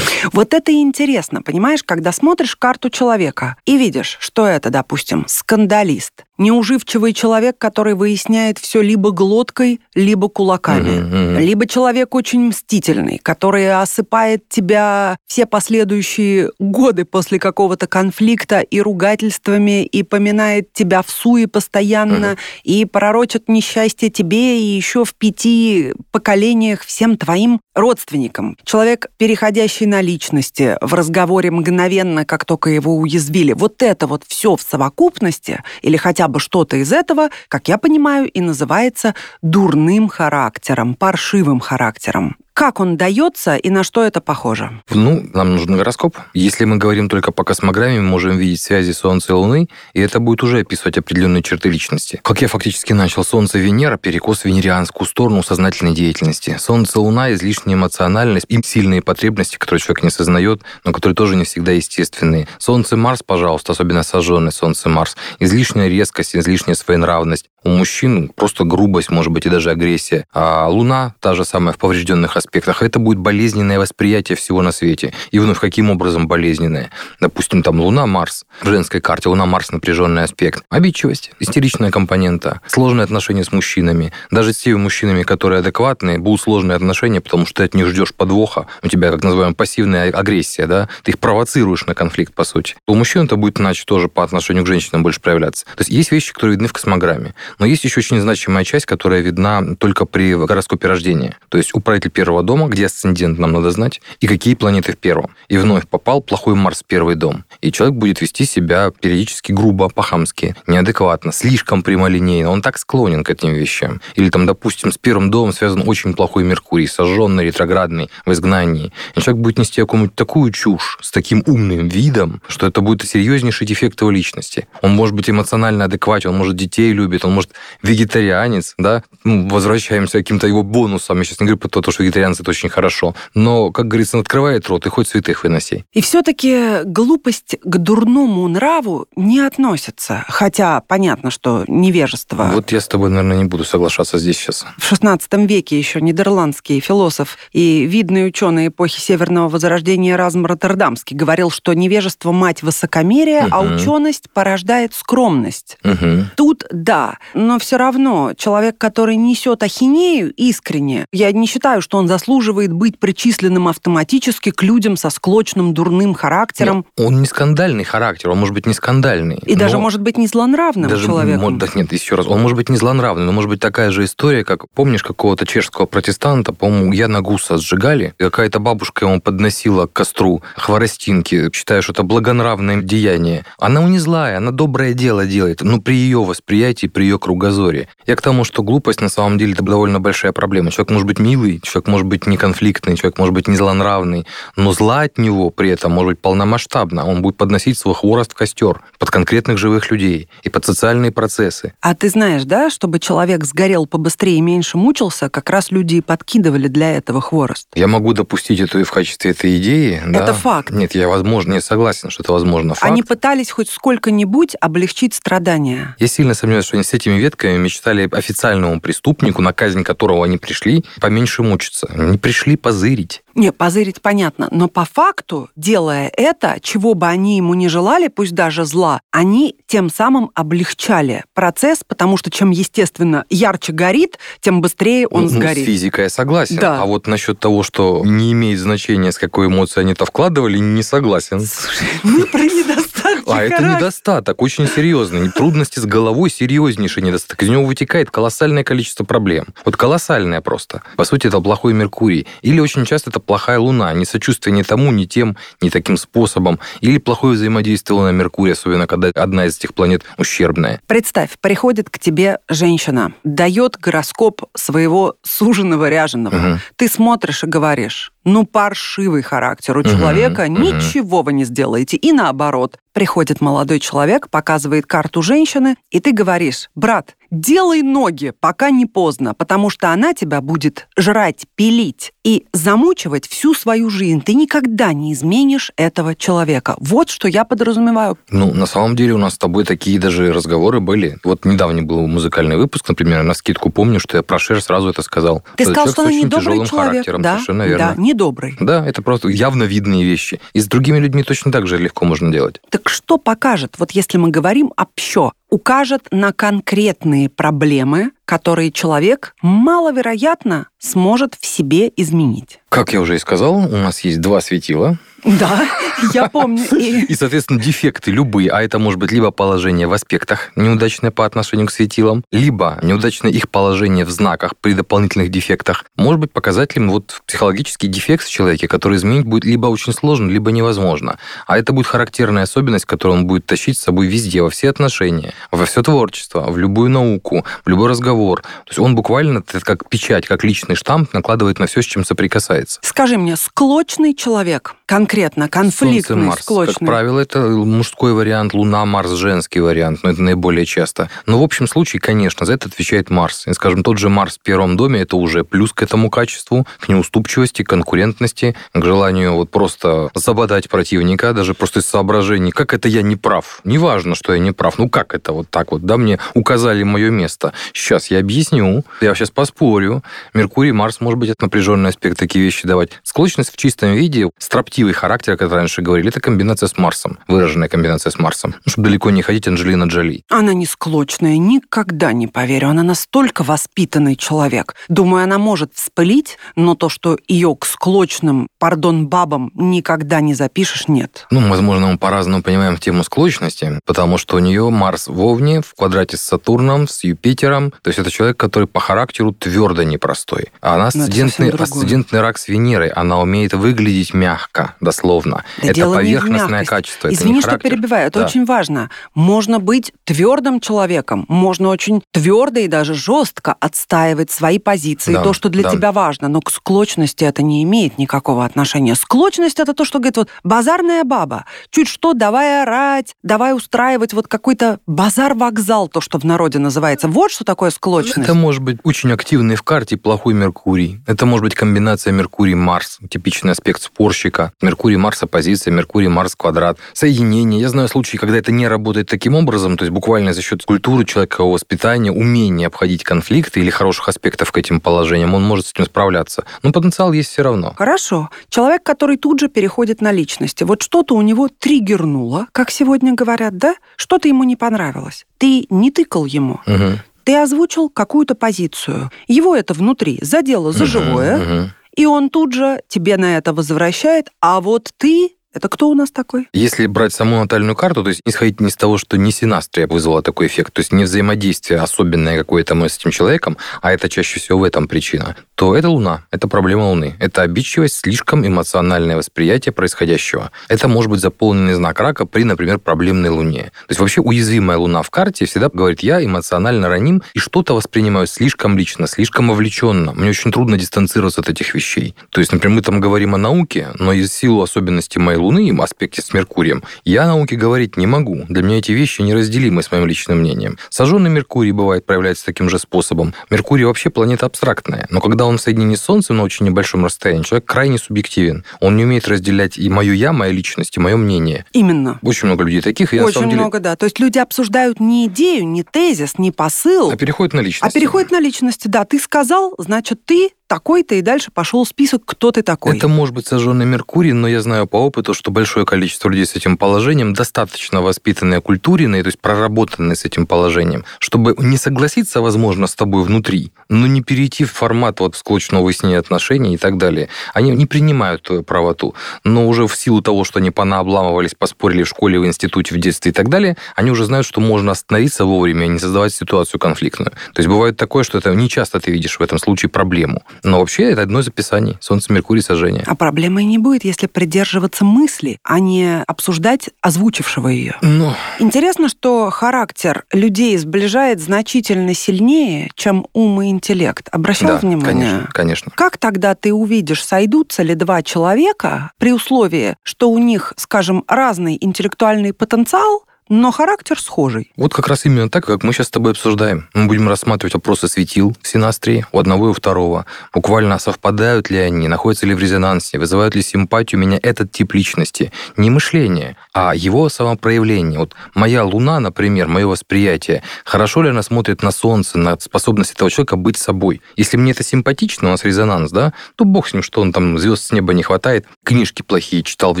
Вот 0.32 0.54
это 0.54 0.72
и 0.72 0.76
интересно, 0.76 1.42
понимаешь, 1.42 1.82
когда 1.82 2.12
смотришь 2.12 2.56
карту 2.56 2.90
человека 2.90 3.56
и 3.64 3.76
видишь, 3.76 4.16
что 4.20 4.46
это, 4.46 4.70
допустим, 4.70 5.24
скандалист, 5.26 6.24
неуживчивый 6.42 7.12
человек, 7.12 7.56
который 7.58 7.94
выясняет 7.94 8.58
все 8.58 8.82
либо 8.82 9.10
глоткой, 9.10 9.80
либо 9.94 10.28
кулаками, 10.28 11.00
мгм. 11.00 11.38
либо 11.38 11.66
человек 11.66 12.14
очень 12.14 12.48
мстительный, 12.48 13.18
который 13.18 13.72
осыпает 13.80 14.48
тебя 14.48 15.16
все 15.26 15.46
последующие 15.46 16.50
годы 16.58 17.04
после 17.04 17.38
какого-то 17.38 17.86
конфликта 17.86 18.60
и 18.60 18.80
ругательствами, 18.80 19.84
и 19.84 20.02
поминает 20.02 20.72
тебя 20.72 21.02
в 21.02 21.10
суе 21.10 21.46
постоянно, 21.48 22.32
Мгм. 22.32 22.38
и 22.64 22.84
пророчит 22.84 23.48
несчастье 23.48 24.10
тебе 24.10 24.60
и 24.60 24.64
еще 24.64 25.04
в 25.04 25.14
пяти 25.14 25.94
поколениях 26.10 26.82
всем 26.84 27.16
твоим 27.16 27.60
родственникам. 27.74 28.56
Человек, 28.64 29.06
переходящий 29.16 29.86
на 29.86 30.00
личности, 30.00 30.76
в 30.80 30.94
разговоре 30.94 31.50
мгновенно, 31.50 32.24
как 32.24 32.44
только 32.44 32.70
его 32.70 32.96
уязвили. 32.96 33.52
Вот 33.52 33.82
это 33.82 34.06
вот 34.06 34.24
все 34.26 34.56
в 34.56 34.62
совокупности, 34.62 35.62
или 35.82 35.96
хотя 35.96 36.28
бы 36.28 36.31
что-то 36.38 36.76
из 36.76 36.92
этого, 36.92 37.30
как 37.48 37.68
я 37.68 37.78
понимаю, 37.78 38.30
и 38.30 38.40
называется 38.40 39.14
дурным 39.42 40.08
характером, 40.08 40.94
паршивым 40.94 41.60
характером. 41.60 42.36
Как 42.54 42.80
он 42.80 42.98
дается 42.98 43.56
и 43.56 43.70
на 43.70 43.82
что 43.82 44.04
это 44.04 44.20
похоже? 44.20 44.82
Ну, 44.90 45.24
нам 45.32 45.52
нужен 45.52 45.74
гороскоп. 45.74 46.18
Если 46.34 46.66
мы 46.66 46.76
говорим 46.76 47.08
только 47.08 47.32
по 47.32 47.44
космограмме, 47.44 48.00
мы 48.00 48.08
можем 48.08 48.36
видеть 48.36 48.60
связи 48.60 48.92
Солнца 48.92 49.32
и 49.32 49.34
Луны, 49.34 49.68
и 49.94 50.00
это 50.00 50.20
будет 50.20 50.42
уже 50.42 50.60
описывать 50.60 50.98
определенные 50.98 51.42
черты 51.42 51.70
личности. 51.70 52.20
Как 52.22 52.42
я 52.42 52.48
фактически 52.48 52.92
начал, 52.92 53.24
Солнце 53.24 53.58
Венера, 53.58 53.96
перекос 53.96 54.40
в 54.40 54.44
венерианскую 54.44 55.08
сторону 55.08 55.42
сознательной 55.42 55.94
деятельности. 55.94 56.56
Солнце 56.58 57.00
Луна, 57.00 57.32
излишняя 57.32 57.74
эмоциональность 57.74 58.46
и 58.48 58.62
сильные 58.62 59.00
потребности, 59.00 59.56
которые 59.56 59.80
человек 59.80 60.02
не 60.02 60.08
осознает, 60.08 60.60
но 60.84 60.92
которые 60.92 61.16
тоже 61.16 61.36
не 61.36 61.44
всегда 61.44 61.72
естественные. 61.72 62.48
Солнце 62.58 62.98
Марс, 62.98 63.22
пожалуйста, 63.22 63.72
особенно 63.72 64.02
сожженный 64.02 64.52
Солнце 64.52 64.90
Марс, 64.90 65.16
излишняя 65.38 65.88
резкость, 65.88 66.36
излишняя 66.36 66.74
своенравность. 66.74 67.48
У 67.64 67.70
мужчин 67.70 68.28
просто 68.28 68.64
грубость, 68.64 69.10
может 69.10 69.32
быть, 69.32 69.46
и 69.46 69.48
даже 69.48 69.70
агрессия. 69.70 70.26
А 70.32 70.68
Луна, 70.68 71.14
та 71.20 71.34
же 71.34 71.44
самая 71.44 71.72
в 71.72 71.78
поврежденных 71.78 72.36
аспектах, 72.36 72.42
аспектах, 72.52 72.82
это 72.82 72.98
будет 72.98 73.18
болезненное 73.18 73.78
восприятие 73.78 74.36
всего 74.36 74.60
на 74.60 74.72
свете. 74.72 75.14
И 75.30 75.38
вновь, 75.38 75.58
каким 75.58 75.90
образом 75.90 76.28
болезненное? 76.28 76.90
Допустим, 77.18 77.62
там 77.62 77.80
Луна, 77.80 78.06
Марс. 78.06 78.44
В 78.60 78.68
женской 78.68 79.00
карте 79.00 79.30
Луна, 79.30 79.46
Марс 79.46 79.72
напряженный 79.72 80.24
аспект. 80.24 80.62
Обидчивость, 80.68 81.32
истеричная 81.40 81.90
компонента, 81.90 82.60
сложные 82.66 83.04
отношения 83.04 83.42
с 83.42 83.52
мужчинами. 83.52 84.12
Даже 84.30 84.52
с 84.52 84.58
теми 84.58 84.74
мужчинами, 84.74 85.22
которые 85.22 85.60
адекватные, 85.60 86.18
будут 86.18 86.42
сложные 86.42 86.76
отношения, 86.76 87.22
потому 87.22 87.46
что 87.46 87.54
ты 87.54 87.64
от 87.64 87.74
них 87.74 87.86
ждешь 87.86 88.12
подвоха. 88.12 88.66
У 88.82 88.88
тебя, 88.88 89.10
как 89.10 89.24
называем, 89.24 89.54
пассивная 89.54 90.10
агрессия, 90.10 90.66
да? 90.66 90.90
Ты 91.04 91.12
их 91.12 91.18
провоцируешь 91.18 91.86
на 91.86 91.94
конфликт, 91.94 92.34
по 92.34 92.44
сути. 92.44 92.74
У 92.86 92.94
мужчин 92.94 93.24
это 93.24 93.36
будет 93.36 93.60
иначе 93.60 93.84
тоже 93.86 94.08
по 94.08 94.24
отношению 94.24 94.64
к 94.64 94.66
женщинам 94.66 95.02
больше 95.02 95.20
проявляться. 95.22 95.64
То 95.64 95.80
есть 95.80 95.90
есть 95.90 96.12
вещи, 96.12 96.34
которые 96.34 96.56
видны 96.56 96.68
в 96.68 96.74
космограмме, 96.74 97.34
но 97.58 97.64
есть 97.64 97.84
еще 97.84 98.00
очень 98.00 98.20
значимая 98.20 98.64
часть, 98.64 98.84
которая 98.84 99.22
видна 99.22 99.74
только 99.78 100.04
при 100.04 100.34
гороскопе 100.34 100.86
рождения. 100.86 101.36
То 101.48 101.56
есть 101.56 101.74
управитель 101.74 102.10
первого 102.10 102.31
дома, 102.40 102.68
где 102.68 102.86
асцендент 102.86 103.38
нам 103.38 103.52
надо 103.52 103.70
знать, 103.70 104.00
и 104.20 104.26
какие 104.26 104.54
планеты 104.54 104.92
в 104.92 104.96
первом. 104.96 105.32
И 105.48 105.58
вновь 105.58 105.86
попал 105.86 106.22
плохой 106.22 106.54
Марс 106.54 106.80
в 106.80 106.86
первый 106.86 107.16
дом. 107.16 107.44
И 107.60 107.70
человек 107.70 107.96
будет 107.96 108.22
вести 108.22 108.46
себя 108.46 108.90
периодически 108.90 109.52
грубо, 109.52 109.90
по-хамски, 109.90 110.56
неадекватно, 110.66 111.32
слишком 111.32 111.82
прямолинейно. 111.82 112.50
Он 112.50 112.62
так 112.62 112.78
склонен 112.78 113.24
к 113.24 113.30
этим 113.30 113.52
вещам. 113.52 114.00
Или 114.14 114.30
там, 114.30 114.46
допустим, 114.46 114.90
с 114.90 114.96
первым 114.96 115.30
домом 115.30 115.52
связан 115.52 115.82
очень 115.86 116.14
плохой 116.14 116.44
Меркурий, 116.44 116.86
сожженный, 116.86 117.44
ретроградный, 117.44 118.08
в 118.24 118.32
изгнании. 118.32 118.92
И 119.14 119.20
человек 119.20 119.42
будет 119.42 119.58
нести 119.58 119.80
какую-нибудь 119.80 120.14
такую 120.14 120.52
чушь 120.52 120.98
с 121.02 121.10
таким 121.10 121.42
умным 121.46 121.88
видом, 121.88 122.40
что 122.48 122.66
это 122.66 122.80
будет 122.80 123.06
серьезнейший 123.08 123.66
дефект 123.66 124.00
его 124.00 124.10
личности. 124.10 124.68
Он 124.80 124.92
может 124.92 125.14
быть 125.14 125.28
эмоционально 125.28 125.84
адекватен, 125.84 126.30
он 126.30 126.38
может 126.38 126.56
детей 126.56 126.92
любит, 126.92 127.24
он 127.24 127.32
может 127.32 127.50
вегетарианец, 127.82 128.74
да, 128.78 129.02
ну, 129.24 129.48
возвращаемся 129.48 130.18
к 130.18 130.20
каким-то 130.22 130.46
его 130.46 130.62
бонусам. 130.62 131.18
Я 131.18 131.24
сейчас 131.24 131.40
не 131.40 131.46
говорю 131.46 131.58
про 131.58 131.68
то, 131.68 131.90
что 131.90 132.02
вегетарианцы 132.22 132.42
это 132.42 132.50
очень 132.50 132.68
хорошо. 132.68 133.14
Но, 133.34 133.70
как 133.70 133.88
говорится, 133.88 134.16
он 134.16 134.22
открывает 134.22 134.66
рот 134.68 134.86
и 134.86 134.88
хоть 134.88 135.08
святых 135.08 135.44
выноси. 135.44 135.84
И 135.92 136.00
все-таки 136.00 136.82
глупость 136.84 137.56
к 137.62 137.78
дурному 137.78 138.48
нраву 138.48 139.06
не 139.16 139.40
относится. 139.40 140.24
Хотя 140.28 140.80
понятно, 140.80 141.30
что 141.30 141.64
невежество... 141.66 142.50
Вот 142.52 142.72
я 142.72 142.80
с 142.80 142.88
тобой, 142.88 143.10
наверное, 143.10 143.38
не 143.38 143.44
буду 143.44 143.64
соглашаться 143.64 144.18
здесь 144.18 144.38
сейчас. 144.38 144.64
В 144.78 144.92
XVI 144.92 145.46
веке 145.46 145.78
еще 145.78 146.00
нидерландский 146.00 146.80
философ 146.80 147.38
и 147.52 147.86
видный 147.86 148.26
ученый 148.26 148.68
эпохи 148.68 149.00
Северного 149.00 149.48
Возрождения 149.48 150.16
Разм 150.16 150.46
Роттердамский 150.46 151.16
говорил, 151.16 151.50
что 151.50 151.72
невежество– 151.72 152.32
мать 152.32 152.62
высокомерия, 152.62 153.46
угу. 153.46 153.54
а 153.54 153.60
ученость 153.60 154.28
порождает 154.32 154.94
скромность. 154.94 155.78
Угу. 155.84 156.26
Тут 156.36 156.64
да, 156.70 157.18
но 157.34 157.58
все 157.58 157.76
равно 157.76 158.32
человек, 158.36 158.78
который 158.78 159.16
несет 159.16 159.62
ахинею 159.62 160.32
искренне, 160.32 161.06
я 161.12 161.32
не 161.32 161.46
считаю, 161.46 161.82
что 161.82 161.98
он 161.98 162.08
заслуживает 162.12 162.72
быть 162.72 162.98
причисленным 162.98 163.68
автоматически 163.68 164.50
к 164.50 164.62
людям 164.62 164.98
со 164.98 165.08
склочным 165.08 165.72
дурным 165.72 166.12
характером. 166.12 166.84
Нет, 166.98 167.06
он 167.06 167.20
не 167.22 167.26
скандальный 167.26 167.84
характер, 167.84 168.28
он 168.28 168.38
может 168.38 168.54
быть 168.54 168.66
не 168.66 168.74
скандальный. 168.74 169.36
И 169.46 169.54
даже 169.54 169.78
может 169.78 170.02
быть 170.02 170.18
не 170.18 170.26
злонравным 170.26 170.90
даже, 170.90 171.06
человеком. 171.06 171.40
Может, 171.40 171.58
да, 171.58 171.68
нет, 171.74 171.90
еще 171.90 172.16
раз, 172.16 172.26
он 172.26 172.42
может 172.42 172.56
быть 172.56 172.68
не 172.68 172.76
злонравный, 172.76 173.24
но 173.24 173.32
может 173.32 173.48
быть 173.48 173.60
такая 173.60 173.90
же 173.90 174.04
история, 174.04 174.44
как, 174.44 174.68
помнишь, 174.74 175.02
какого-то 175.02 175.46
чешского 175.46 175.86
протестанта, 175.86 176.52
по-моему, 176.52 176.92
Яна 176.92 177.22
Гуса 177.22 177.56
сжигали, 177.56 178.14
какая-то 178.18 178.58
бабушка 178.58 179.06
ему 179.06 179.18
подносила 179.18 179.86
к 179.86 179.94
костру 179.94 180.42
хворостинки, 180.56 181.50
считая, 181.54 181.80
что 181.80 181.92
это 181.92 182.02
благонравное 182.02 182.82
деяние. 182.82 183.46
Она 183.58 183.80
у 183.80 183.88
не 183.88 183.98
злая, 183.98 184.36
она 184.36 184.50
доброе 184.50 184.92
дело 184.92 185.24
делает, 185.24 185.62
но 185.62 185.80
при 185.80 185.94
ее 185.94 186.22
восприятии, 186.22 186.88
при 186.88 187.04
ее 187.04 187.18
кругозоре. 187.18 187.88
Я 188.06 188.16
к 188.16 188.20
тому, 188.20 188.44
что 188.44 188.62
глупость 188.62 189.00
на 189.00 189.08
самом 189.08 189.38
деле 189.38 189.54
это 189.54 189.62
довольно 189.62 189.98
большая 189.98 190.32
проблема. 190.32 190.70
Человек 190.70 190.90
может 190.90 191.06
быть 191.06 191.18
милый, 191.18 191.60
человек 191.62 191.88
может 191.88 192.01
быть 192.06 192.26
не 192.26 192.36
конфликтный, 192.36 192.96
человек 192.96 193.18
может 193.18 193.34
быть 193.34 193.48
не 193.48 193.56
злонравный, 193.56 194.26
но 194.56 194.72
зла 194.72 195.02
от 195.02 195.18
него 195.18 195.50
при 195.50 195.70
этом 195.70 195.92
может 195.92 196.12
быть 196.12 196.20
полномасштабно. 196.20 197.06
Он 197.06 197.22
будет 197.22 197.36
подносить 197.36 197.78
свой 197.78 197.94
хворост 197.94 198.32
в 198.32 198.34
костер 198.34 198.80
под 198.98 199.10
конкретных 199.10 199.58
живых 199.58 199.90
людей 199.90 200.28
и 200.42 200.48
под 200.48 200.64
социальные 200.64 201.12
процессы. 201.12 201.74
А 201.80 201.94
ты 201.94 202.08
знаешь, 202.08 202.44
да, 202.44 202.70
чтобы 202.70 202.98
человек 202.98 203.44
сгорел 203.44 203.86
побыстрее 203.86 204.38
и 204.38 204.40
меньше 204.40 204.76
мучился, 204.76 205.28
как 205.28 205.50
раз 205.50 205.70
люди 205.70 205.96
и 205.96 206.00
подкидывали 206.00 206.68
для 206.68 206.92
этого 206.96 207.20
хворост. 207.20 207.68
Я 207.74 207.86
могу 207.86 208.12
допустить 208.12 208.60
это 208.60 208.78
и 208.78 208.84
в 208.84 208.90
качестве 208.90 209.32
этой 209.32 209.56
идеи. 209.58 210.02
Это 210.04 210.26
да? 210.26 210.32
факт. 210.32 210.70
Нет, 210.70 210.94
я, 210.94 211.08
возможно, 211.08 211.54
не 211.54 211.60
согласен, 211.60 212.10
что 212.10 212.22
это 212.22 212.32
возможно 212.32 212.74
факт. 212.74 212.90
Они 212.90 213.02
пытались 213.02 213.50
хоть 213.50 213.70
сколько-нибудь 213.70 214.56
облегчить 214.60 215.14
страдания. 215.14 215.96
Я 215.98 216.06
сильно 216.06 216.34
сомневаюсь, 216.34 216.66
что 216.66 216.76
они 216.76 216.84
с 216.84 216.92
этими 216.92 217.18
ветками 217.18 217.56
мечтали 217.58 218.08
официальному 218.10 218.80
преступнику, 218.80 219.42
на 219.42 219.52
казнь 219.52 219.82
которого 219.84 220.24
они 220.24 220.38
пришли, 220.38 220.84
поменьше 221.00 221.42
мучиться. 221.42 221.88
Они 221.94 222.18
пришли 222.18 222.56
позырить. 222.56 223.22
Не, 223.34 223.52
позырить 223.52 224.02
понятно, 224.02 224.48
но 224.50 224.68
по 224.68 224.84
факту, 224.84 225.48
делая 225.56 226.12
это, 226.16 226.58
чего 226.60 226.94
бы 226.94 227.06
они 227.06 227.36
ему 227.36 227.54
не 227.54 227.68
желали, 227.68 228.08
пусть 228.08 228.34
даже 228.34 228.64
зла, 228.64 229.00
они 229.10 229.56
тем 229.66 229.90
самым 229.90 230.30
облегчали 230.34 231.24
процесс, 231.34 231.80
потому 231.86 232.16
что 232.16 232.30
чем, 232.30 232.50
естественно, 232.50 233.24
ярче 233.30 233.72
горит, 233.72 234.18
тем 234.40 234.60
быстрее 234.60 235.06
он 235.06 235.24
ну, 235.24 235.28
сгорит. 235.28 235.64
С 235.64 235.66
физикой 235.66 236.04
я 236.04 236.10
согласен. 236.10 236.56
Да. 236.56 236.82
А 236.82 236.86
вот 236.86 237.06
насчет 237.06 237.38
того, 237.38 237.62
что 237.62 238.02
не 238.04 238.32
имеет 238.32 238.58
значения, 238.58 239.12
с 239.12 239.18
какой 239.18 239.46
эмоцией 239.46 239.84
они 239.84 239.92
это 239.92 240.04
вкладывали, 240.04 240.58
не 240.58 240.82
согласен. 240.82 241.40
Слушай, 241.40 241.88
мы 242.02 242.26
про 242.26 242.40
недостатки 242.42 243.01
А 243.32 243.42
это 243.42 243.62
недостаток, 243.62 244.42
очень 244.42 244.66
серьезный. 244.66 245.30
Трудности 245.30 245.78
с 245.78 245.86
головой 245.86 246.30
серьезнейший 246.30 247.02
недостаток. 247.02 247.42
Из 247.42 247.48
него 247.48 247.64
вытекает 247.64 248.10
колоссальное 248.10 248.64
количество 248.64 249.04
проблем. 249.04 249.46
Вот 249.64 249.76
колоссальное 249.76 250.40
просто. 250.40 250.82
По 250.96 251.04
сути, 251.04 251.26
это 251.26 251.40
плохой 251.40 251.72
Меркурий. 251.72 252.26
Или 252.42 252.60
очень 252.60 252.84
часто 252.84 253.10
это 253.10 253.20
плохая 253.20 253.58
Луна. 253.58 253.92
Не 253.92 254.04
сочувствие 254.04 254.54
ни 254.54 254.62
тому, 254.62 254.92
ни 254.92 255.04
тем, 255.04 255.36
ни 255.60 255.68
таким 255.68 255.96
способом. 255.96 256.58
Или 256.80 256.98
плохое 256.98 257.34
взаимодействие 257.34 257.96
Луна-Меркурия, 257.98 258.52
особенно 258.52 258.86
когда 258.86 259.08
одна 259.14 259.46
из 259.46 259.56
этих 259.56 259.74
планет 259.74 260.04
ущербная. 260.18 260.80
Представь, 260.86 261.30
приходит 261.40 261.90
к 261.90 261.98
тебе 261.98 262.38
женщина, 262.48 263.12
дает 263.24 263.76
гороскоп 263.78 264.42
своего 264.54 265.16
суженого 265.22 265.88
ряженого. 265.88 266.34
Угу. 266.34 266.58
Ты 266.76 266.88
смотришь 266.88 267.44
и 267.44 267.46
говоришь, 267.46 268.11
ну, 268.24 268.44
паршивый 268.44 269.22
характер 269.22 269.76
у 269.76 269.82
человека, 269.82 270.42
угу. 270.42 270.58
ничего 270.58 271.22
вы 271.22 271.32
не 271.32 271.44
сделаете. 271.44 271.96
И 271.96 272.12
наоборот, 272.12 272.78
приходит 272.92 273.40
молодой 273.40 273.80
человек, 273.80 274.28
показывает 274.28 274.86
карту 274.86 275.22
женщины, 275.22 275.76
и 275.90 276.00
ты 276.00 276.12
говоришь, 276.12 276.70
брат, 276.74 277.16
делай 277.32 277.82
ноги, 277.82 278.32
пока 278.38 278.70
не 278.70 278.86
поздно, 278.86 279.34
потому 279.34 279.70
что 279.70 279.90
она 279.90 280.14
тебя 280.14 280.40
будет 280.40 280.86
жрать, 280.96 281.46
пилить 281.56 282.12
и 282.22 282.46
замучивать 282.52 283.26
всю 283.26 283.54
свою 283.54 283.90
жизнь. 283.90 284.20
Ты 284.20 284.34
никогда 284.34 284.92
не 284.92 285.12
изменишь 285.14 285.72
этого 285.76 286.14
человека. 286.14 286.76
Вот 286.78 287.08
что 287.08 287.26
я 287.26 287.44
подразумеваю. 287.44 288.18
Ну, 288.30 288.54
на 288.54 288.66
самом 288.66 288.94
деле 288.94 289.14
у 289.14 289.18
нас 289.18 289.34
с 289.34 289.38
тобой 289.38 289.64
такие 289.64 289.98
даже 289.98 290.32
разговоры 290.32 290.80
были. 290.80 291.18
Вот 291.24 291.44
недавний 291.44 291.82
был 291.82 292.06
музыкальный 292.06 292.56
выпуск, 292.56 292.88
например, 292.88 293.22
на 293.22 293.34
скидку 293.34 293.70
помню, 293.70 293.98
что 293.98 294.18
я 294.18 294.22
про 294.22 294.38
Шер 294.38 294.60
сразу 294.62 294.90
это 294.90 295.02
сказал. 295.02 295.42
Ты 295.56 295.64
сказал, 295.64 295.88
что 295.88 296.02
она 296.02 296.12
недобрый 296.12 296.66
человек. 296.66 296.92
Характером, 296.92 297.22
да, 297.22 297.32
совершенно 297.32 297.62
верно. 297.62 297.94
Да, 297.96 298.02
недобрый. 298.02 298.56
Да, 298.60 298.86
это 298.86 299.02
просто 299.02 299.28
явно 299.28 299.64
видные 299.64 300.04
вещи. 300.04 300.40
И 300.52 300.60
с 300.60 300.66
другими 300.66 300.98
людьми 300.98 301.22
точно 301.22 301.50
так 301.50 301.66
же 301.66 301.78
легко 301.78 302.04
можно 302.04 302.30
делать. 302.30 302.60
Так 302.68 302.88
что 302.88 303.16
покажет, 303.16 303.76
вот 303.78 303.92
если 303.92 304.18
мы 304.18 304.30
говорим 304.30 304.72
общо, 304.76 305.32
укажет 305.52 306.08
на 306.10 306.32
конкретные 306.32 307.28
проблемы, 307.28 308.12
которые 308.24 308.72
человек 308.72 309.34
маловероятно 309.42 310.68
сможет 310.78 311.36
в 311.40 311.46
себе 311.46 311.90
изменить. 311.96 312.60
Как 312.68 312.92
я 312.92 313.00
уже 313.00 313.16
и 313.16 313.18
сказал, 313.18 313.54
у 313.56 313.76
нас 313.76 314.00
есть 314.00 314.20
два 314.20 314.40
светила. 314.40 314.98
Да, 315.24 315.68
я 316.12 316.28
помню. 316.28 316.64
И... 316.76 317.04
и, 317.08 317.14
соответственно, 317.14 317.60
дефекты 317.60 318.10
любые, 318.10 318.50
а 318.50 318.60
это 318.60 318.80
может 318.80 318.98
быть 318.98 319.12
либо 319.12 319.30
положение 319.30 319.86
в 319.86 319.92
аспектах 319.92 320.50
неудачное 320.56 321.12
по 321.12 321.24
отношению 321.24 321.68
к 321.68 321.70
светилам, 321.70 322.24
либо 322.32 322.78
неудачное 322.82 323.30
их 323.30 323.48
положение 323.48 324.04
в 324.04 324.10
знаках 324.10 324.56
при 324.60 324.72
дополнительных 324.72 325.30
дефектах, 325.30 325.84
может 325.96 326.20
быть 326.20 326.32
показателем 326.32 326.90
вот 326.90 327.22
психологический 327.26 327.86
дефект 327.86 328.24
в 328.24 328.30
человеке, 328.30 328.66
который 328.66 328.96
изменить 328.96 329.24
будет 329.24 329.44
либо 329.44 329.66
очень 329.66 329.92
сложно, 329.92 330.28
либо 330.28 330.50
невозможно. 330.50 331.18
А 331.46 331.56
это 331.56 331.72
будет 331.72 331.86
характерная 331.86 332.42
особенность, 332.42 332.86
которую 332.86 333.20
он 333.20 333.26
будет 333.26 333.46
тащить 333.46 333.78
с 333.78 333.82
собой 333.82 334.08
везде, 334.08 334.42
во 334.42 334.50
все 334.50 334.70
отношения, 334.70 335.34
во 335.52 335.66
все 335.66 335.82
творчество, 335.82 336.50
в 336.50 336.58
любую 336.58 336.90
науку, 336.90 337.44
в 337.64 337.68
любой 337.68 337.88
разговор. 337.88 338.11
То 338.12 338.68
есть 338.68 338.78
он 338.78 338.94
буквально 338.94 339.38
это 339.38 339.60
как 339.60 339.88
печать, 339.88 340.26
как 340.26 340.44
личный 340.44 340.76
штамп 340.76 341.12
накладывает 341.12 341.58
на 341.58 341.66
все, 341.66 341.82
с 341.82 341.84
чем 341.84 342.04
соприкасается. 342.04 342.80
Скажи 342.82 343.18
мне, 343.18 343.36
склочный 343.36 344.14
человек, 344.14 344.74
конкретно, 344.86 345.48
конфликтный, 345.48 346.02
Солнце, 346.02 346.26
Марс. 346.26 346.42
склочный. 346.42 346.74
Как 346.74 346.86
правило, 346.86 347.20
это 347.20 347.40
мужской 347.40 348.12
вариант, 348.12 348.54
Луна, 348.54 348.84
Марс, 348.84 349.10
женский 349.12 349.60
вариант, 349.60 350.00
но 350.02 350.10
это 350.10 350.22
наиболее 350.22 350.66
часто. 350.66 351.10
Но 351.26 351.38
в 351.38 351.42
общем 351.42 351.66
случае, 351.66 352.00
конечно, 352.00 352.46
за 352.46 352.54
это 352.54 352.68
отвечает 352.68 353.10
Марс. 353.10 353.46
И, 353.46 353.52
скажем, 353.52 353.82
тот 353.82 353.98
же 353.98 354.08
Марс 354.08 354.38
в 354.38 354.42
первом 354.42 354.76
доме, 354.76 355.00
это 355.00 355.16
уже 355.16 355.44
плюс 355.44 355.72
к 355.72 355.82
этому 355.82 356.10
качеству, 356.10 356.66
к 356.80 356.88
неуступчивости, 356.88 357.62
к 357.62 357.68
конкурентности, 357.68 358.54
к 358.72 358.84
желанию 358.84 359.34
вот 359.34 359.50
просто 359.50 360.10
забодать 360.14 360.68
противника, 360.68 361.32
даже 361.32 361.54
просто 361.54 361.80
из 361.80 361.86
соображений, 361.86 362.50
как 362.50 362.74
это 362.74 362.88
я 362.88 363.02
не 363.02 363.16
прав. 363.16 363.60
Неважно, 363.64 364.14
что 364.14 364.32
я 364.34 364.38
не 364.38 364.52
прав, 364.52 364.78
ну 364.78 364.88
как 364.88 365.14
это 365.14 365.32
вот 365.32 365.48
так 365.50 365.72
вот, 365.72 365.82
да, 365.82 365.96
мне 365.96 366.18
указали 366.34 366.82
мое 366.82 367.10
место. 367.10 367.52
Сейчас 367.72 368.01
Сейчас 368.02 368.10
я 368.10 368.18
объясню. 368.18 368.84
Я 369.00 369.14
сейчас 369.14 369.30
поспорю. 369.30 370.02
Меркурий, 370.34 370.72
Марс, 370.72 371.00
может 371.00 371.18
быть, 371.18 371.30
это 371.30 371.44
напряженный 371.44 371.90
аспект, 371.90 372.18
такие 372.18 372.44
вещи 372.44 372.66
давать. 372.66 372.90
Склочность 373.04 373.52
в 373.52 373.56
чистом 373.56 373.94
виде, 373.94 374.28
строптивый 374.38 374.92
характер, 374.92 375.36
как 375.36 375.52
раньше 375.52 375.82
говорили, 375.82 376.08
это 376.08 376.20
комбинация 376.20 376.66
с 376.66 376.76
Марсом. 376.78 377.18
Выраженная 377.28 377.68
комбинация 377.68 378.10
с 378.10 378.18
Марсом. 378.18 378.54
Ну, 378.64 378.70
чтобы 378.70 378.88
далеко 378.88 379.10
не 379.10 379.22
ходить, 379.22 379.46
Анджелина 379.46 379.84
Джоли. 379.84 380.24
Она 380.28 380.52
не 380.52 380.66
склочная, 380.66 381.36
никогда 381.36 382.12
не 382.12 382.26
поверю. 382.26 382.68
Она 382.70 382.82
настолько 382.82 383.44
воспитанный 383.44 384.16
человек. 384.16 384.74
Думаю, 384.88 385.24
она 385.24 385.38
может 385.38 385.72
вспылить, 385.74 386.38
но 386.56 386.74
то, 386.74 386.88
что 386.88 387.18
ее 387.28 387.54
к 387.54 387.64
склочным, 387.66 388.48
пардон, 388.58 389.06
бабам 389.06 389.52
никогда 389.54 390.20
не 390.20 390.34
запишешь, 390.34 390.88
нет. 390.88 391.26
Ну, 391.30 391.48
возможно, 391.48 391.86
мы 391.86 391.98
по-разному 391.98 392.42
понимаем 392.42 392.78
тему 392.78 393.04
склочности, 393.04 393.78
потому 393.84 394.18
что 394.18 394.36
у 394.36 394.38
нее 394.40 394.68
Марс 394.70 395.06
в 395.06 395.20
Овне 395.22 395.60
в 395.60 395.74
квадрате 395.74 396.16
с 396.16 396.22
Сатурном, 396.22 396.88
с 396.88 397.04
Юпитером. 397.04 397.72
То 397.82 397.88
есть 397.92 398.00
это 398.00 398.10
человек, 398.10 398.36
который 398.36 398.66
по 398.66 398.80
характеру 398.80 399.32
твердо 399.32 399.82
непростой. 399.82 400.52
А 400.60 400.74
она 400.74 400.88
асцендентный, 400.88 401.50
асцендентный 401.50 402.20
рак 402.20 402.38
с 402.38 402.48
Венерой. 402.48 402.88
Она 402.88 403.20
умеет 403.20 403.54
выглядеть 403.54 404.14
мягко, 404.14 404.74
дословно. 404.80 405.44
Да 405.62 405.68
это 405.68 405.90
поверхностное 405.90 406.64
качество. 406.64 407.08
Извини, 407.12 407.38
это 407.40 407.48
не 407.50 407.52
что 407.52 407.58
перебиваю, 407.58 408.06
это 408.08 408.20
Да. 408.20 408.26
очень 408.26 408.44
важно. 408.44 408.90
Можно 409.14 409.58
быть 409.60 409.92
твердым 410.04 410.60
человеком, 410.60 411.24
можно 411.28 411.68
очень 411.68 412.02
твердо 412.12 412.60
и 412.60 412.68
даже 412.68 412.94
жестко 412.94 413.54
отстаивать 413.60 414.30
свои 414.30 414.58
позиции, 414.58 415.12
Да, 415.12 415.22
то, 415.22 415.32
что 415.32 415.48
для 415.48 415.62
да. 415.64 415.70
тебя 415.70 415.92
важно, 415.92 416.28
но 416.28 416.40
к 416.40 416.50
склочности 416.50 417.24
это 417.24 417.42
не 417.42 417.62
имеет 417.62 417.98
никакого 417.98 418.44
отношения. 418.44 418.94
Склочность 418.94 419.60
это 419.60 419.74
то, 419.74 419.84
что 419.84 419.98
говорит 419.98 420.16
вот 420.16 420.28
базарная 420.44 421.04
баба. 421.04 421.44
Чуть 421.70 421.88
что, 421.88 422.14
давай 422.14 422.62
орать, 422.62 423.14
давай 423.22 423.54
устраивать 423.54 424.12
вот 424.12 424.28
какой-то 424.28 424.78
базар-вокзал, 424.86 425.88
то, 425.88 426.00
что 426.00 426.18
в 426.18 426.24
народе 426.24 426.58
называется. 426.58 427.08
Вот 427.08 427.30
что 427.30 427.44
такое 427.44 427.70
склочность. 427.70 427.81
Это 428.22 428.34
может 428.34 428.62
быть 428.62 428.78
очень 428.84 429.10
активный 429.12 429.56
в 429.56 429.62
карте 429.62 429.96
плохой 429.96 430.34
Меркурий. 430.34 431.00
Это 431.06 431.26
может 431.26 431.42
быть 431.42 431.54
комбинация 431.54 432.12
Меркурий-Марс, 432.12 432.98
типичный 433.10 433.52
аспект 433.52 433.82
спорщика. 433.82 434.52
Меркурий-Марс 434.62 435.22
оппозиция, 435.24 435.72
Меркурий-Марс 435.72 436.36
квадрат. 436.36 436.78
Соединение. 436.92 437.60
Я 437.60 437.68
знаю 437.68 437.88
случаи, 437.88 438.16
когда 438.16 438.38
это 438.38 438.52
не 438.52 438.68
работает 438.68 439.08
таким 439.08 439.34
образом, 439.34 439.76
то 439.76 439.84
есть 439.84 439.92
буквально 439.92 440.32
за 440.32 440.42
счет 440.42 440.64
культуры 440.64 441.04
человека, 441.04 441.42
его 441.42 441.52
воспитания, 441.52 442.12
умения 442.12 442.68
обходить 442.68 443.02
конфликты 443.02 443.60
или 443.60 443.70
хороших 443.70 444.08
аспектов 444.08 444.52
к 444.52 444.58
этим 444.58 444.80
положениям, 444.80 445.34
он 445.34 445.42
может 445.42 445.66
с 445.66 445.72
этим 445.72 445.86
справляться. 445.86 446.44
Но 446.62 446.70
потенциал 446.70 447.12
есть 447.12 447.30
все 447.30 447.42
равно. 447.42 447.74
Хорошо. 447.76 448.30
Человек, 448.48 448.82
который 448.82 449.16
тут 449.16 449.40
же 449.40 449.48
переходит 449.48 450.00
на 450.00 450.12
личности. 450.12 450.64
Вот 450.64 450.82
что-то 450.82 451.16
у 451.16 451.22
него 451.22 451.48
триггернуло, 451.48 452.46
как 452.52 452.70
сегодня 452.70 453.14
говорят, 453.14 453.56
да? 453.56 453.74
Что-то 453.96 454.28
ему 454.28 454.44
не 454.44 454.56
понравилось. 454.56 455.26
Ты 455.38 455.66
не 455.70 455.90
тыкал 455.90 456.26
ему. 456.26 456.60
Мгм. 456.66 457.00
Ты 457.24 457.36
озвучил 457.36 457.88
какую-то 457.88 458.34
позицию. 458.34 459.10
Его 459.28 459.54
это 459.56 459.74
внутри 459.74 460.18
задело 460.22 460.72
за 460.72 460.86
живое, 460.86 461.38
мгм. 461.38 461.70
и 461.96 462.06
он 462.06 462.30
тут 462.30 462.52
же 462.52 462.82
тебе 462.88 463.16
на 463.16 463.36
это 463.36 463.52
возвращает. 463.52 464.28
А 464.40 464.60
вот 464.60 464.92
ты... 464.96 465.36
Это 465.52 465.68
кто 465.68 465.88
у 465.90 465.94
нас 465.94 466.10
такой? 466.10 466.48
Если 466.54 466.86
брать 466.86 467.12
саму 467.12 467.38
натальную 467.38 467.76
карту, 467.76 468.02
то 468.02 468.08
есть 468.08 468.22
исходить 468.24 468.60
не 468.60 468.70
с 468.70 468.76
того, 468.76 468.96
что 468.96 469.18
не 469.18 469.30
синастрия 469.30 469.86
вызвала 469.86 470.22
такой 470.22 470.46
эффект, 470.46 470.72
то 470.72 470.80
есть 470.80 470.92
не 470.92 471.04
взаимодействие 471.04 471.80
особенное 471.80 472.38
какое-то 472.38 472.74
мы 472.74 472.88
с 472.88 472.96
этим 472.96 473.10
человеком, 473.10 473.58
а 473.82 473.92
это 473.92 474.08
чаще 474.08 474.40
всего 474.40 474.60
в 474.60 474.64
этом 474.64 474.88
причина, 474.88 475.36
то 475.54 475.76
это 475.76 475.90
Луна, 475.90 476.24
это 476.30 476.48
проблема 476.48 476.84
Луны. 476.84 477.16
Это 477.18 477.42
обидчивость, 477.42 477.96
слишком 477.96 478.46
эмоциональное 478.46 479.16
восприятие 479.16 479.72
происходящего. 479.72 480.50
Это 480.68 480.88
может 480.88 481.10
быть 481.10 481.20
заполненный 481.20 481.74
знак 481.74 482.00
рака 482.00 482.24
при, 482.24 482.44
например, 482.44 482.78
проблемной 482.78 483.28
Луне. 483.28 483.64
То 483.64 483.90
есть 483.90 484.00
вообще 484.00 484.22
уязвимая 484.22 484.78
Луна 484.78 485.02
в 485.02 485.10
карте 485.10 485.44
всегда 485.44 485.68
говорит, 485.68 486.00
я 486.00 486.24
эмоционально 486.24 486.88
раним 486.88 487.22
и 487.34 487.38
что-то 487.38 487.74
воспринимаю 487.74 488.26
слишком 488.26 488.78
лично, 488.78 489.06
слишком 489.06 489.50
вовлеченно. 489.50 490.14
Мне 490.14 490.30
очень 490.30 490.50
трудно 490.50 490.78
дистанцироваться 490.78 491.42
от 491.42 491.50
этих 491.50 491.74
вещей. 491.74 492.14
То 492.30 492.40
есть, 492.40 492.52
например, 492.52 492.76
мы 492.76 492.82
там 492.82 493.00
говорим 493.00 493.34
о 493.34 493.38
науке, 493.38 493.90
но 493.98 494.12
из 494.12 494.32
силу 494.32 494.62
особенностей 494.62 495.18
моей 495.18 495.41
Луны, 495.42 495.72
в 495.74 495.82
аспекте 495.82 496.22
с 496.22 496.32
Меркурием, 496.32 496.82
я 497.04 497.24
о 497.24 497.26
науке 497.26 497.56
говорить 497.56 497.96
не 497.96 498.06
могу. 498.06 498.44
Для 498.48 498.62
меня 498.62 498.78
эти 498.78 498.92
вещи 498.92 499.22
неразделимы 499.22 499.82
с 499.82 499.90
моим 499.90 500.06
личным 500.06 500.38
мнением. 500.38 500.78
Сожженный 500.90 501.30
Меркурий 501.30 501.72
бывает 501.72 502.06
проявляется 502.06 502.44
таким 502.46 502.68
же 502.68 502.78
способом. 502.78 503.34
Меркурий 503.50 503.84
вообще 503.84 504.10
планета 504.10 504.46
абстрактная, 504.46 505.06
но 505.10 505.20
когда 505.20 505.44
он 505.46 505.58
в 505.58 505.60
соединении 505.60 505.96
с 505.96 506.02
Солнцем 506.02 506.36
на 506.36 506.42
очень 506.42 506.66
небольшом 506.66 507.04
расстоянии, 507.04 507.42
человек 507.42 507.66
крайне 507.66 507.98
субъективен. 507.98 508.64
Он 508.80 508.96
не 508.96 509.04
умеет 509.04 509.28
разделять 509.28 509.78
и 509.78 509.88
мое 509.88 510.12
я, 510.12 510.32
моя 510.32 510.52
личность, 510.52 510.96
и 510.96 511.00
мое 511.00 511.16
мнение. 511.16 511.64
Именно. 511.72 512.18
Очень 512.22 512.46
много 512.48 512.64
людей 512.64 512.80
таких, 512.80 513.14
и 513.14 513.20
Очень 513.20 513.42
деле... 513.42 513.56
много, 513.56 513.80
да. 513.80 513.96
То 513.96 514.04
есть 514.06 514.18
люди 514.20 514.38
обсуждают 514.38 515.00
не 515.00 515.26
идею, 515.26 515.66
не 515.66 515.82
тезис, 515.82 516.38
не 516.38 516.50
посыл, 516.50 517.10
А 517.10 517.16
переходит 517.16 517.54
на 517.54 517.60
личность. 517.60 517.94
а 517.94 517.98
переходят 517.98 518.30
на 518.30 518.40
личности. 518.40 518.88
Да, 518.88 519.04
ты 519.04 519.18
сказал, 519.18 519.74
значит, 519.78 520.24
ты 520.24 520.50
такой-то, 520.72 521.14
и 521.16 521.20
дальше 521.20 521.50
пошел 521.52 521.84
список, 521.84 522.22
кто 522.24 522.50
ты 522.50 522.62
такой. 522.62 522.96
Это 522.96 523.06
может 523.06 523.34
быть 523.34 523.46
сожженный 523.46 523.84
Меркурий, 523.84 524.32
но 524.32 524.48
я 524.48 524.62
знаю 524.62 524.86
по 524.86 524.96
опыту, 524.96 525.34
что 525.34 525.50
большое 525.50 525.84
количество 525.84 526.30
людей 526.30 526.46
с 526.46 526.56
этим 526.56 526.78
положением 526.78 527.34
достаточно 527.34 528.00
воспитанные, 528.00 528.62
культуренные, 528.62 529.22
то 529.22 529.26
есть 529.26 529.38
проработанные 529.38 530.16
с 530.16 530.24
этим 530.24 530.46
положением, 530.46 531.04
чтобы 531.18 531.54
не 531.58 531.76
согласиться, 531.76 532.40
возможно, 532.40 532.86
с 532.86 532.94
тобой 532.94 533.22
внутри, 533.22 533.70
но 533.90 534.06
не 534.06 534.22
перейти 534.22 534.64
в 534.64 534.72
формат 534.72 535.20
вот 535.20 535.36
склочного 535.36 535.84
выяснения 535.84 536.18
отношений 536.18 536.72
и 536.72 536.78
так 536.78 536.96
далее. 536.96 537.28
Они 537.52 537.70
не 537.72 537.84
принимают 537.84 538.42
твою 538.42 538.62
правоту, 538.62 539.14
но 539.44 539.68
уже 539.68 539.86
в 539.86 539.94
силу 539.94 540.22
того, 540.22 540.42
что 540.44 540.58
они 540.58 540.70
понаобламывались, 540.70 541.54
поспорили 541.54 542.04
в 542.04 542.08
школе, 542.08 542.40
в 542.40 542.46
институте, 542.46 542.94
в 542.94 542.98
детстве 542.98 543.30
и 543.30 543.34
так 543.34 543.50
далее, 543.50 543.76
они 543.94 544.10
уже 544.10 544.24
знают, 544.24 544.46
что 544.46 544.62
можно 544.62 544.92
остановиться 544.92 545.44
вовремя 545.44 545.84
и 545.84 545.88
не 545.88 545.98
создавать 545.98 546.32
ситуацию 546.32 546.80
конфликтную. 546.80 547.32
То 547.52 547.60
есть 547.60 547.68
бывает 547.68 547.98
такое, 547.98 548.24
что 548.24 548.38
это 548.38 548.54
не 548.54 548.70
часто 548.70 549.00
ты 549.00 549.10
видишь 549.10 549.38
в 549.38 549.42
этом 549.42 549.58
случае 549.58 549.90
проблему. 549.90 550.42
Но 550.62 550.80
вообще 550.80 551.10
это 551.10 551.22
одно 551.22 551.40
из 551.40 551.48
описаний. 551.48 551.96
Солнце, 552.00 552.32
Меркурий, 552.32 552.62
сожжение. 552.62 553.04
А 553.06 553.14
проблемы 553.14 553.64
не 553.64 553.78
будет, 553.78 554.04
если 554.04 554.26
придерживаться 554.26 555.04
мысли, 555.04 555.58
а 555.62 555.80
не 555.80 556.22
обсуждать 556.26 556.90
озвучившего 557.00 557.68
ее. 557.68 557.96
Ну, 558.02 558.32
Интересно, 558.58 559.08
что 559.08 559.50
характер 559.50 560.24
людей 560.32 560.76
сближает 560.78 561.40
значительно 561.40 562.14
сильнее, 562.14 562.90
чем 562.94 563.26
ум 563.32 563.62
и 563.62 563.68
интеллект. 563.68 564.28
Обращал 564.30 564.68
да, 564.68 564.78
внимание? 564.78 565.12
конечно, 565.12 565.48
конечно. 565.52 565.92
Как 565.94 566.18
тогда 566.18 566.54
ты 566.54 566.72
увидишь, 566.72 567.24
сойдутся 567.24 567.82
ли 567.82 567.94
два 567.94 568.22
человека 568.22 569.12
при 569.18 569.32
условии, 569.32 569.96
что 570.02 570.30
у 570.30 570.38
них, 570.38 570.72
скажем, 570.76 571.24
разный 571.28 571.76
интеллектуальный 571.80 572.52
потенциал, 572.52 573.24
но 573.54 573.70
характер 573.70 574.18
схожий? 574.18 574.72
Вот 574.76 574.94
как 574.94 575.08
раз 575.08 575.26
именно 575.26 575.50
так, 575.50 575.66
как 575.66 575.82
мы 575.82 575.92
сейчас 575.92 576.06
с 576.06 576.10
тобой 576.10 576.32
обсуждаем. 576.32 576.88
Мы 576.94 577.06
будем 577.06 577.28
рассматривать 577.28 577.74
вопросы 577.74 578.08
светил 578.08 578.56
синастрии 578.62 579.26
у 579.30 579.38
одного 579.38 579.66
и 579.66 579.70
у 579.72 579.74
второго. 579.74 580.24
Буквально 580.54 580.98
совпадают 580.98 581.68
ли 581.68 581.76
они, 581.76 582.08
находятся 582.08 582.46
ли 582.46 582.54
в 582.54 582.58
резонансе, 582.58 583.18
вызывают 583.18 583.54
ли 583.54 583.60
симпатию 583.60 584.18
у 584.18 584.24
меня 584.24 584.38
этот 584.42 584.72
тип 584.72 584.94
личности. 584.94 585.52
Не 585.76 585.90
мышление, 585.90 586.56
а 586.72 586.94
его 586.94 587.28
самопроявление. 587.28 588.20
Вот 588.20 588.34
моя 588.54 588.84
луна, 588.84 589.20
например, 589.20 589.68
мое 589.68 589.86
восприятие, 589.86 590.62
хорошо 590.86 591.22
ли 591.22 591.28
она 591.28 591.42
смотрит 591.42 591.82
на 591.82 591.90
солнце, 591.90 592.38
на 592.38 592.58
способность 592.58 593.12
этого 593.12 593.30
человека 593.30 593.56
быть 593.56 593.76
собой. 593.76 594.22
Если 594.34 594.56
мне 594.56 594.72
это 594.72 594.82
симпатично, 594.82 595.48
у 595.48 595.50
нас 595.50 595.62
резонанс, 595.62 596.10
да, 596.10 596.32
то 596.56 596.64
бог 596.64 596.88
с 596.88 596.94
ним, 596.94 597.02
что 597.02 597.20
он 597.20 597.34
там 597.34 597.58
звезд 597.58 597.84
с 597.84 597.92
неба 597.92 598.14
не 598.14 598.22
хватает, 598.22 598.64
книжки 598.82 599.20
плохие 599.20 599.62
читал 599.62 599.92
в 599.92 600.00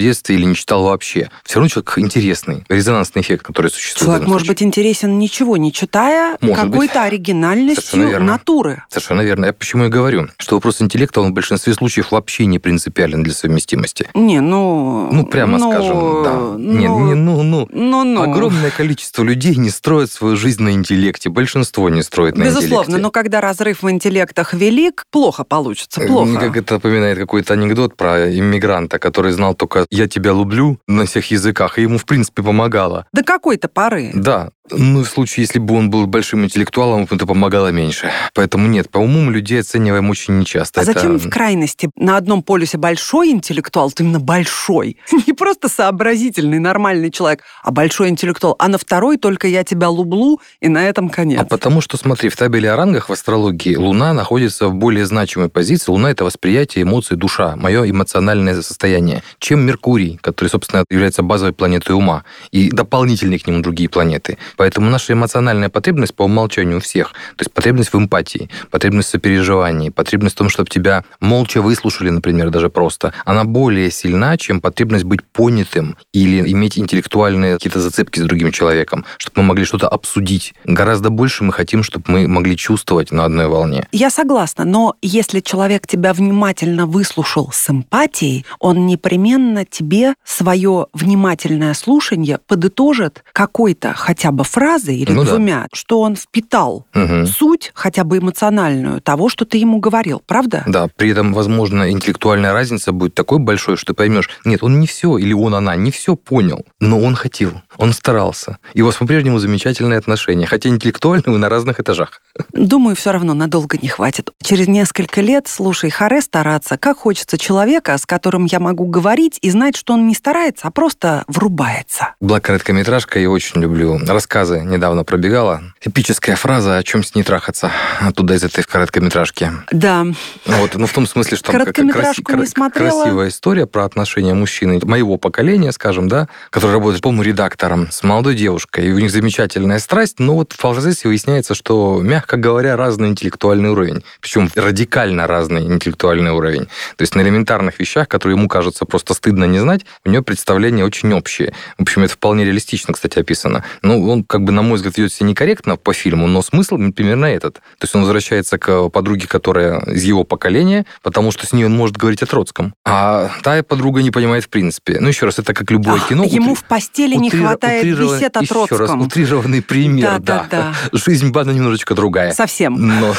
детстве 0.00 0.36
или 0.36 0.46
не 0.46 0.54
читал 0.54 0.84
вообще. 0.84 1.28
Все 1.44 1.56
равно 1.56 1.68
человек 1.68 1.98
интересный, 1.98 2.64
резонансный 2.70 3.20
эффект, 3.20 3.41
который 3.42 3.70
существует. 3.70 4.06
Человек 4.06 4.28
может 4.28 4.48
быть 4.48 4.62
интересен 4.62 5.18
ничего 5.18 5.56
не 5.56 5.72
читая, 5.72 6.36
какой-то 6.40 7.02
оригинальностью 7.02 8.20
натуры. 8.20 8.82
Совершенно 8.88 9.22
верно. 9.22 9.46
Я 9.46 9.52
почему 9.52 9.84
и 9.84 9.88
говорю, 9.88 10.28
что 10.38 10.56
вопрос 10.56 10.80
интеллекта, 10.82 11.20
он 11.20 11.30
в 11.30 11.34
большинстве 11.34 11.74
случаев 11.74 12.12
вообще 12.12 12.46
не 12.46 12.58
принципиален 12.58 13.22
для 13.22 13.32
совместимости. 13.32 14.08
Не, 14.14 14.40
ну... 14.40 15.08
Ну, 15.12 15.26
прямо 15.26 15.58
ну, 15.58 15.70
скажем, 15.70 16.22
да. 16.22 16.32
Не, 16.58 16.88
ну, 16.88 17.06
не, 17.06 17.14
ну, 17.14 17.42
ну. 17.42 17.68
ну, 17.70 18.04
ну. 18.04 18.22
Огромное 18.22 18.70
количество 18.70 19.22
людей 19.22 19.56
не 19.56 19.70
строят 19.70 20.10
свою 20.10 20.36
жизнь 20.36 20.62
на 20.62 20.72
интеллекте. 20.72 21.30
Большинство 21.30 21.88
не 21.88 22.02
строит 22.02 22.36
на 22.36 22.44
Безусловно, 22.44 22.82
интеллекте. 22.82 23.02
но 23.02 23.10
когда 23.10 23.40
разрыв 23.40 23.82
в 23.82 23.90
интеллектах 23.90 24.54
велик, 24.54 25.04
плохо 25.10 25.44
получится, 25.44 26.00
Мне 26.00 26.08
плохо. 26.08 26.38
Как 26.38 26.56
это 26.56 26.74
напоминает 26.74 27.18
какой-то 27.18 27.54
анекдот 27.54 27.96
про 27.96 28.30
иммигранта, 28.30 28.98
который 28.98 29.32
знал 29.32 29.54
только 29.54 29.86
«я 29.90 30.08
тебя 30.08 30.30
люблю» 30.32 30.78
на 30.86 31.06
всех 31.06 31.30
языках, 31.30 31.78
и 31.78 31.82
ему, 31.82 31.98
в 31.98 32.04
принципе, 32.04 32.42
помогало. 32.42 33.06
До 33.12 33.22
какой-то 33.32 33.68
поры. 33.68 34.10
Да, 34.14 34.50
ну, 34.70 35.02
в 35.02 35.08
случае, 35.08 35.42
если 35.42 35.58
бы 35.58 35.74
он 35.74 35.90
был 35.90 36.06
большим 36.06 36.44
интеллектуалом, 36.44 37.06
это 37.10 37.26
помогало 37.26 37.68
меньше. 37.68 38.10
Поэтому 38.32 38.68
нет, 38.68 38.88
по 38.90 38.98
уму 38.98 39.20
мы 39.20 39.32
людей 39.32 39.60
оцениваем 39.60 40.08
очень 40.08 40.38
нечасто. 40.38 40.80
А 40.80 40.84
Это- 40.84 40.92
зачем 40.92 41.18
в 41.18 41.28
крайности? 41.28 41.90
На 41.96 42.16
одном 42.16 42.42
полюсе 42.42 42.78
большой 42.78 43.30
интеллектуал, 43.30 43.88
вот 43.88 44.00
именно 44.00 44.20
большой, 44.20 44.96
не 45.26 45.32
просто 45.32 45.68
сообразительный, 45.68 46.58
нормальный 46.58 47.10
человек, 47.10 47.42
а 47.62 47.70
большой 47.70 48.08
интеллектуал, 48.08 48.54
а 48.58 48.68
на 48.68 48.78
второй 48.78 49.18
только 49.18 49.48
я 49.48 49.64
тебя 49.64 49.88
люблю, 49.88 50.40
и 50.60 50.68
на 50.68 50.88
этом 50.88 51.08
конец. 51.08 51.40
А 51.40 51.44
потому 51.44 51.80
что, 51.80 51.96
смотри, 51.96 52.28
в 52.28 52.36
табеле 52.36 52.70
о 52.70 52.76
рангах 52.76 53.08
в 53.08 53.12
астрологии 53.12 53.74
Луна 53.74 54.12
находится 54.14 54.68
в 54.68 54.74
более 54.74 55.06
значимой 55.06 55.48
позиции. 55.48 55.90
Луна– 55.90 56.10
это 56.12 56.24
восприятие, 56.24 56.84
эмоции, 56.84 57.16
душа, 57.16 57.56
мое 57.56 57.90
эмоциональное 57.90 58.60
состояние, 58.62 59.22
чем 59.38 59.60
Меркурий, 59.60 60.18
который, 60.22 60.48
собственно, 60.48 60.84
является 60.88 61.22
базовой 61.22 61.52
планетой 61.52 61.96
ума, 61.96 62.24
и 62.52 62.70
дополнительные 62.70 63.38
к 63.38 63.46
нему 63.46 63.60
другие 63.60 63.88
планеты. 63.88 64.38
Поэтому 64.56 64.90
наша 64.90 65.12
эмоциональная 65.12 65.68
потребность 65.68 66.14
по 66.14 66.24
умолчанию 66.24 66.78
у 66.78 66.80
всех, 66.80 67.12
то 67.36 67.42
есть 67.42 67.52
потребность 67.52 67.92
в 67.92 67.96
эмпатии, 67.96 68.50
потребность 68.70 69.08
в 69.08 69.12
сопереживании, 69.12 69.90
потребность 69.90 70.34
в 70.34 70.38
том, 70.38 70.48
чтобы 70.48 70.68
тебя 70.68 71.04
молча 71.20 71.62
выслушали, 71.62 72.10
например, 72.10 72.50
даже 72.50 72.68
просто, 72.68 73.12
она 73.24 73.44
более 73.44 73.90
сильна, 73.90 74.36
чем 74.36 74.60
потребность 74.60 75.04
быть 75.04 75.22
понятым 75.24 75.96
или 76.12 76.40
иметь 76.52 76.78
интеллектуальные 76.78 77.54
какие-то 77.54 77.80
зацепки 77.80 78.20
с 78.20 78.22
другим 78.22 78.52
человеком, 78.52 79.04
чтобы 79.18 79.42
мы 79.42 79.48
могли 79.48 79.64
что-то 79.64 79.88
обсудить. 79.88 80.54
Гораздо 80.64 81.10
больше 81.10 81.44
мы 81.44 81.52
хотим, 81.52 81.82
чтобы 81.82 82.04
мы 82.08 82.28
могли 82.28 82.56
чувствовать 82.56 83.12
на 83.12 83.24
одной 83.24 83.48
волне. 83.48 83.86
Я 83.92 84.10
согласна, 84.10 84.64
но 84.64 84.96
если 85.02 85.40
человек 85.40 85.86
тебя 85.86 86.12
внимательно 86.12 86.86
выслушал 86.86 87.50
с 87.52 87.70
эмпатией, 87.70 88.44
он 88.58 88.86
непременно 88.86 89.64
тебе 89.64 90.14
свое 90.24 90.86
внимательное 90.92 91.74
слушание 91.74 92.38
подытожит 92.38 93.24
какой-то 93.32 93.92
хотя 93.94 94.30
бы 94.30 94.41
фразой 94.44 94.96
или 94.96 95.12
Ну 95.12 95.24
да. 95.24 95.30
двумя, 95.30 95.66
что 95.72 96.00
он 96.00 96.16
впитал 96.16 96.86
Мгм. 96.94 97.26
суть, 97.26 97.70
хотя 97.74 98.04
бы 98.04 98.18
эмоциональную, 98.18 99.00
того, 99.00 99.28
что 99.28 99.44
ты 99.44 99.58
ему 99.58 99.78
говорил, 99.78 100.22
правда? 100.26 100.64
Да, 100.66 100.88
при 100.96 101.10
этом, 101.10 101.32
возможно, 101.32 101.90
интеллектуальная 101.90 102.52
разница 102.52 102.92
будет 102.92 103.14
такой 103.14 103.38
большой, 103.38 103.76
что 103.76 103.88
ты 103.92 103.94
поймешь, 103.94 104.28
нет, 104.44 104.62
он 104.62 104.80
не 104.80 104.86
все, 104.86 105.16
или 105.18 105.32
он, 105.32 105.54
она, 105.54 105.76
не 105.76 105.90
все 105.90 106.16
понял, 106.16 106.64
но 106.80 107.00
он 107.00 107.14
хотел, 107.14 107.62
он 107.76 107.92
старался. 107.92 108.58
И 108.74 108.82
у 108.82 108.86
вас 108.86 108.96
по-прежнему 108.96 109.38
замечательные 109.38 109.98
отношения, 109.98 110.46
хотя 110.46 110.68
интеллектуально 110.68 111.24
вы 111.26 111.38
на 111.38 111.48
разных 111.48 111.80
этажах. 111.80 112.20
Думаю, 112.52 112.96
все 112.96 113.12
равно 113.12 113.34
надолго 113.34 113.78
не 113.80 113.88
хватит. 113.88 114.30
Через 114.42 114.68
несколько 114.68 115.20
лет, 115.20 115.46
слушай, 115.48 115.90
харе 115.90 116.20
стараться, 116.20 116.78
как 116.78 116.98
хочется 116.98 117.38
человека, 117.38 117.96
с 117.98 118.06
которым 118.06 118.44
я 118.46 118.60
могу 118.60 118.86
говорить 118.86 119.38
и 119.42 119.50
знать, 119.50 119.76
что 119.76 119.94
он 119.94 120.06
не 120.06 120.14
старается, 120.14 120.68
а 120.68 120.70
просто 120.70 121.24
врубается. 121.26 122.14
Была 122.20 122.40
короткометражка, 122.40 123.18
я 123.18 123.30
очень 123.30 123.60
люблю. 123.60 123.98
Рассказы 124.06 124.60
недавно 124.60 125.04
пробегала. 125.04 125.62
Эпическая 125.82 126.36
фраза 126.36 126.76
«О 126.76 126.82
чем 126.82 127.02
с 127.04 127.14
ней 127.14 127.22
трахаться?» 127.22 127.70
Оттуда 128.00 128.34
из 128.34 128.44
этой 128.44 128.64
короткометражки. 128.64 129.50
Да, 129.70 130.06
Вот, 130.46 130.74
ну, 130.74 130.86
в 130.86 130.92
том 130.92 131.06
смысле, 131.06 131.36
что 131.36 131.52
Короткометражку 131.52 132.34
не 132.36 132.46
смотрела. 132.46 133.02
красивая 133.02 133.28
история 133.28 133.66
про 133.66 133.84
отношения 133.84 134.34
мужчины 134.34 134.80
моего 134.84 135.16
поколения, 135.16 135.72
скажем, 135.72 136.08
да, 136.08 136.28
который 136.50 136.72
работает, 136.72 137.02
по-моему, 137.02 137.22
редактором 137.62 137.90
с 137.90 138.02
молодой 138.02 138.34
девушкой, 138.34 138.88
и 138.88 138.92
у 138.92 138.98
них 138.98 139.10
замечательная 139.10 139.78
страсть, 139.78 140.18
но 140.18 140.34
вот 140.34 140.52
в 140.52 140.58
процессе 140.58 141.08
выясняется, 141.08 141.54
что, 141.54 142.00
мягко 142.02 142.36
говоря, 142.36 142.76
разный 142.76 143.08
интеллектуальный 143.08 143.70
уровень. 143.70 144.02
Причем 144.20 144.50
радикально 144.54 145.26
разный 145.26 145.62
интеллектуальный 145.62 146.32
уровень. 146.32 146.64
То 146.96 147.02
есть 147.02 147.14
на 147.14 147.20
элементарных 147.22 147.78
вещах, 147.78 148.08
которые 148.08 148.36
ему 148.36 148.48
кажется 148.48 148.84
просто 148.84 149.14
стыдно 149.14 149.44
не 149.44 149.58
знать, 149.60 149.82
у 150.04 150.10
него 150.10 150.22
представления 150.22 150.84
очень 150.84 151.12
общие. 151.12 151.52
В 151.78 151.82
общем, 151.82 152.02
это 152.02 152.14
вполне 152.14 152.44
реалистично, 152.44 152.94
кстати, 152.94 153.18
описано. 153.18 153.64
Ну, 153.82 154.08
он, 154.10 154.24
как 154.24 154.42
бы, 154.42 154.52
на 154.52 154.62
мой 154.62 154.76
взгляд, 154.76 154.96
ведет 154.98 155.12
себя 155.12 155.28
некорректно 155.28 155.76
по 155.76 155.92
фильму, 155.92 156.26
но 156.26 156.42
смысл 156.42 156.78
примерно 156.94 157.26
этот. 157.26 157.54
То 157.54 157.84
есть 157.84 157.94
он 157.94 158.02
возвращается 158.02 158.58
к 158.58 158.88
подруге, 158.90 159.26
которая 159.28 159.80
из 159.86 160.02
его 160.02 160.24
поколения, 160.24 160.84
потому 161.02 161.30
что 161.30 161.46
с 161.46 161.52
ней 161.52 161.64
он 161.64 161.72
может 161.72 161.96
говорить 161.96 162.22
о 162.22 162.26
Троцком. 162.26 162.74
А 162.84 163.30
та 163.42 163.62
подруга 163.62 164.02
не 164.02 164.10
понимает 164.10 164.44
в 164.44 164.48
принципе. 164.48 164.98
Ну, 165.00 165.08
еще 165.08 165.26
раз, 165.26 165.38
это 165.38 165.54
как 165.54 165.70
любое 165.70 166.00
кино. 166.08 166.24
ему 166.24 166.52
утри- 166.52 166.60
в 166.60 166.64
постели 166.64 167.14
не 167.14 167.28
утриров- 167.28 167.51
хватает 167.52 167.84
утрированный- 167.84 168.18
бесед 168.18 168.36
о 168.36 168.42
еще 168.42 168.76
раз, 168.76 168.90
утрированный 168.90 169.62
пример, 169.62 170.18
Да, 170.18 170.18
да. 170.18 170.46
да, 170.50 170.74
Жизнь 170.92 171.30
Бада 171.30 171.52
немножечко 171.52 171.94
другая. 171.94 172.32
Совсем. 172.32 172.74
Но, 172.78 173.14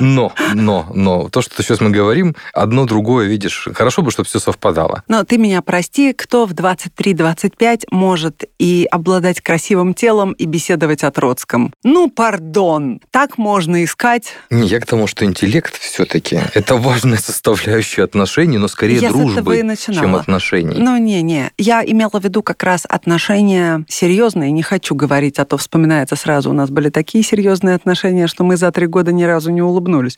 но, 0.00 0.32
но, 0.54 0.86
но, 0.94 1.28
то, 1.28 1.42
что 1.42 1.62
сейчас 1.62 1.80
мы 1.80 1.90
говорим, 1.90 2.34
одно 2.52 2.84
другое, 2.86 3.26
видишь, 3.26 3.68
хорошо 3.74 4.02
бы, 4.02 4.10
чтобы 4.10 4.28
все 4.28 4.38
совпадало. 4.38 5.02
Но 5.08 5.24
ты 5.24 5.38
меня 5.38 5.62
прости, 5.62 6.12
кто 6.12 6.46
в 6.46 6.52
23-25 6.52 7.84
может 7.90 8.44
и 8.58 8.86
обладать 8.90 9.40
красивым 9.40 9.94
телом, 9.94 10.32
и 10.32 10.44
беседовать 10.46 11.04
о 11.04 11.10
Троцком? 11.10 11.72
Ну, 11.82 12.10
пардон, 12.10 13.00
так 13.10 13.38
можно 13.38 13.84
искать. 13.84 14.32
Не, 14.50 14.66
я 14.66 14.80
к 14.80 14.86
тому, 14.86 15.06
что 15.06 15.24
интеллект 15.24 15.78
все-таки 15.78 16.40
это 16.54 16.76
важная 16.76 17.18
составляющая 17.18 18.04
отношений, 18.04 18.58
но 18.58 18.68
скорее 18.68 18.98
Я 18.98 19.10
дружбы, 19.10 19.62
чем 19.76 20.14
отношений. 20.16 20.76
Ну, 20.78 20.96
не-не, 20.96 21.50
я 21.58 21.84
имела 21.84 22.20
в 22.20 22.24
виду 22.24 22.42
как 22.42 22.62
раз 22.62 22.84
отношения 22.88 23.51
серьезные, 23.88 24.50
не 24.50 24.62
хочу 24.62 24.94
говорить, 24.94 25.38
а 25.38 25.44
то 25.44 25.56
вспоминается 25.56 26.16
сразу, 26.16 26.50
у 26.50 26.52
нас 26.52 26.70
были 26.70 26.88
такие 26.90 27.22
серьезные 27.24 27.74
отношения, 27.74 28.26
что 28.26 28.44
мы 28.44 28.56
за 28.56 28.70
три 28.72 28.86
года 28.86 29.12
ни 29.12 29.24
разу 29.24 29.50
не 29.50 29.62
улыбнулись. 29.62 30.16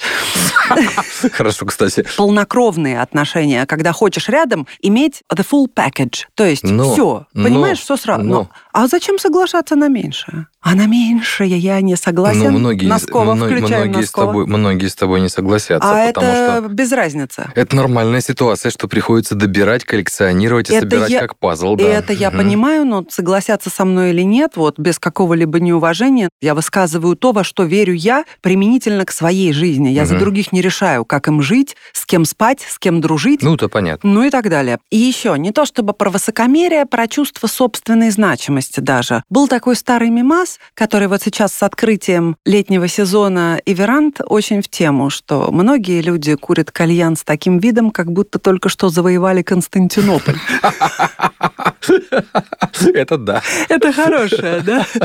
Хорошо, 1.32 1.66
кстати. 1.66 2.04
Полнокровные 2.16 3.00
отношения, 3.00 3.66
когда 3.66 3.92
хочешь 3.92 4.28
рядом 4.28 4.66
иметь 4.80 5.22
the 5.32 5.44
full 5.48 5.66
package, 5.74 6.24
то 6.34 6.44
есть 6.44 6.64
Но, 6.64 6.92
все, 6.92 7.26
но, 7.34 7.44
понимаешь, 7.44 7.78
все 7.80 7.96
сразу. 7.96 8.22
но. 8.24 8.34
Но- 8.34 8.50
А 8.72 8.86
зачем 8.88 9.18
соглашаться 9.18 9.76
на 9.76 9.88
меньшее? 9.88 10.46
А 10.60 10.74
на 10.74 10.86
меньшее 10.86 11.58
я 11.58 11.80
не 11.82 11.94
согласен. 11.96 12.52
Ну, 12.52 12.58
многие, 12.58 12.86
Носкова, 12.86 13.36
включаем 13.36 13.90
многие, 13.90 13.92
с 14.04 14.06
Носкова. 14.06 14.26
тобой, 14.26 14.46
многие 14.46 14.86
с 14.88 14.94
тобой 14.94 15.20
не 15.20 15.28
согласятся, 15.28 15.88
а 15.90 16.06
потому 16.12 16.26
это 16.26 16.56
что 16.62 16.68
без 16.68 16.90
разницы. 16.92 17.50
это 17.54 17.76
нормальная 17.76 18.20
ситуация, 18.22 18.70
что 18.70 18.88
приходится 18.88 19.34
добирать, 19.34 19.84
коллекционировать 19.84 20.70
и 20.70 20.74
Это 20.74 20.82
собирать 20.88 21.10
я- 21.10 21.20
как 21.20 21.36
пазл. 21.38 21.74
И 21.76 21.82
да. 21.82 21.88
это 21.88 22.12
я 22.14 22.30
Мгм. 22.30 22.38
понимаю, 22.38 22.84
но 22.86 23.02
согласятся 23.28 23.70
со 23.70 23.86
мной 23.86 24.10
или 24.10 24.20
нет, 24.20 24.52
вот 24.56 24.78
без 24.78 24.98
какого-либо 24.98 25.58
неуважения, 25.58 26.28
я 26.42 26.54
высказываю 26.54 27.16
то, 27.16 27.32
во 27.32 27.42
что 27.42 27.62
верю 27.64 27.94
я, 27.94 28.24
применительно 28.42 29.06
к 29.06 29.10
своей 29.10 29.54
жизни. 29.54 29.88
Я 29.88 30.04
за 30.04 30.16
Мгм. 30.16 30.24
других 30.24 30.52
не 30.52 30.60
решаю, 30.60 31.06
как 31.06 31.26
им 31.28 31.40
жить, 31.40 31.74
с 31.94 32.04
кем 32.04 32.26
спать, 32.26 32.60
с 32.60 32.78
кем 32.78 33.00
дружить. 33.00 33.40
Ну, 33.42 33.54
это 33.54 33.70
понятно. 33.70 34.10
Ну 34.10 34.24
и 34.24 34.30
так 34.30 34.50
далее. 34.50 34.78
И 34.90 34.98
еще, 34.98 35.34
не 35.38 35.52
то 35.52 35.64
чтобы 35.64 35.94
про 35.94 36.10
высокомерие, 36.10 36.84
про 36.84 37.08
чувство 37.08 37.46
собственной 37.46 38.10
значимости 38.10 38.80
даже. 38.80 39.22
Был 39.30 39.48
такой 39.48 39.74
старый 39.74 40.10
мимас, 40.10 40.58
который 40.74 41.08
вот 41.08 41.22
сейчас 41.22 41.54
с 41.54 41.62
открытием 41.62 42.36
летнего 42.44 42.88
сезона 42.88 43.58
и 43.64 43.72
веранд 43.72 44.20
очень 44.26 44.60
в 44.60 44.68
тему, 44.68 45.08
что 45.08 45.50
многие 45.50 46.02
люди 46.02 46.34
курят 46.34 46.70
кальян 46.70 47.16
с 47.16 47.24
таким 47.24 47.58
видом, 47.58 47.90
как 47.90 48.12
будто 48.12 48.38
только 48.38 48.68
что 48.68 48.90
завоевали 48.90 49.40
Константинополь. 49.40 50.36
Это 52.94 53.13
да. 53.16 53.42
Это 53.68 53.92
хорошее, 53.92 54.60
да? 54.60 54.86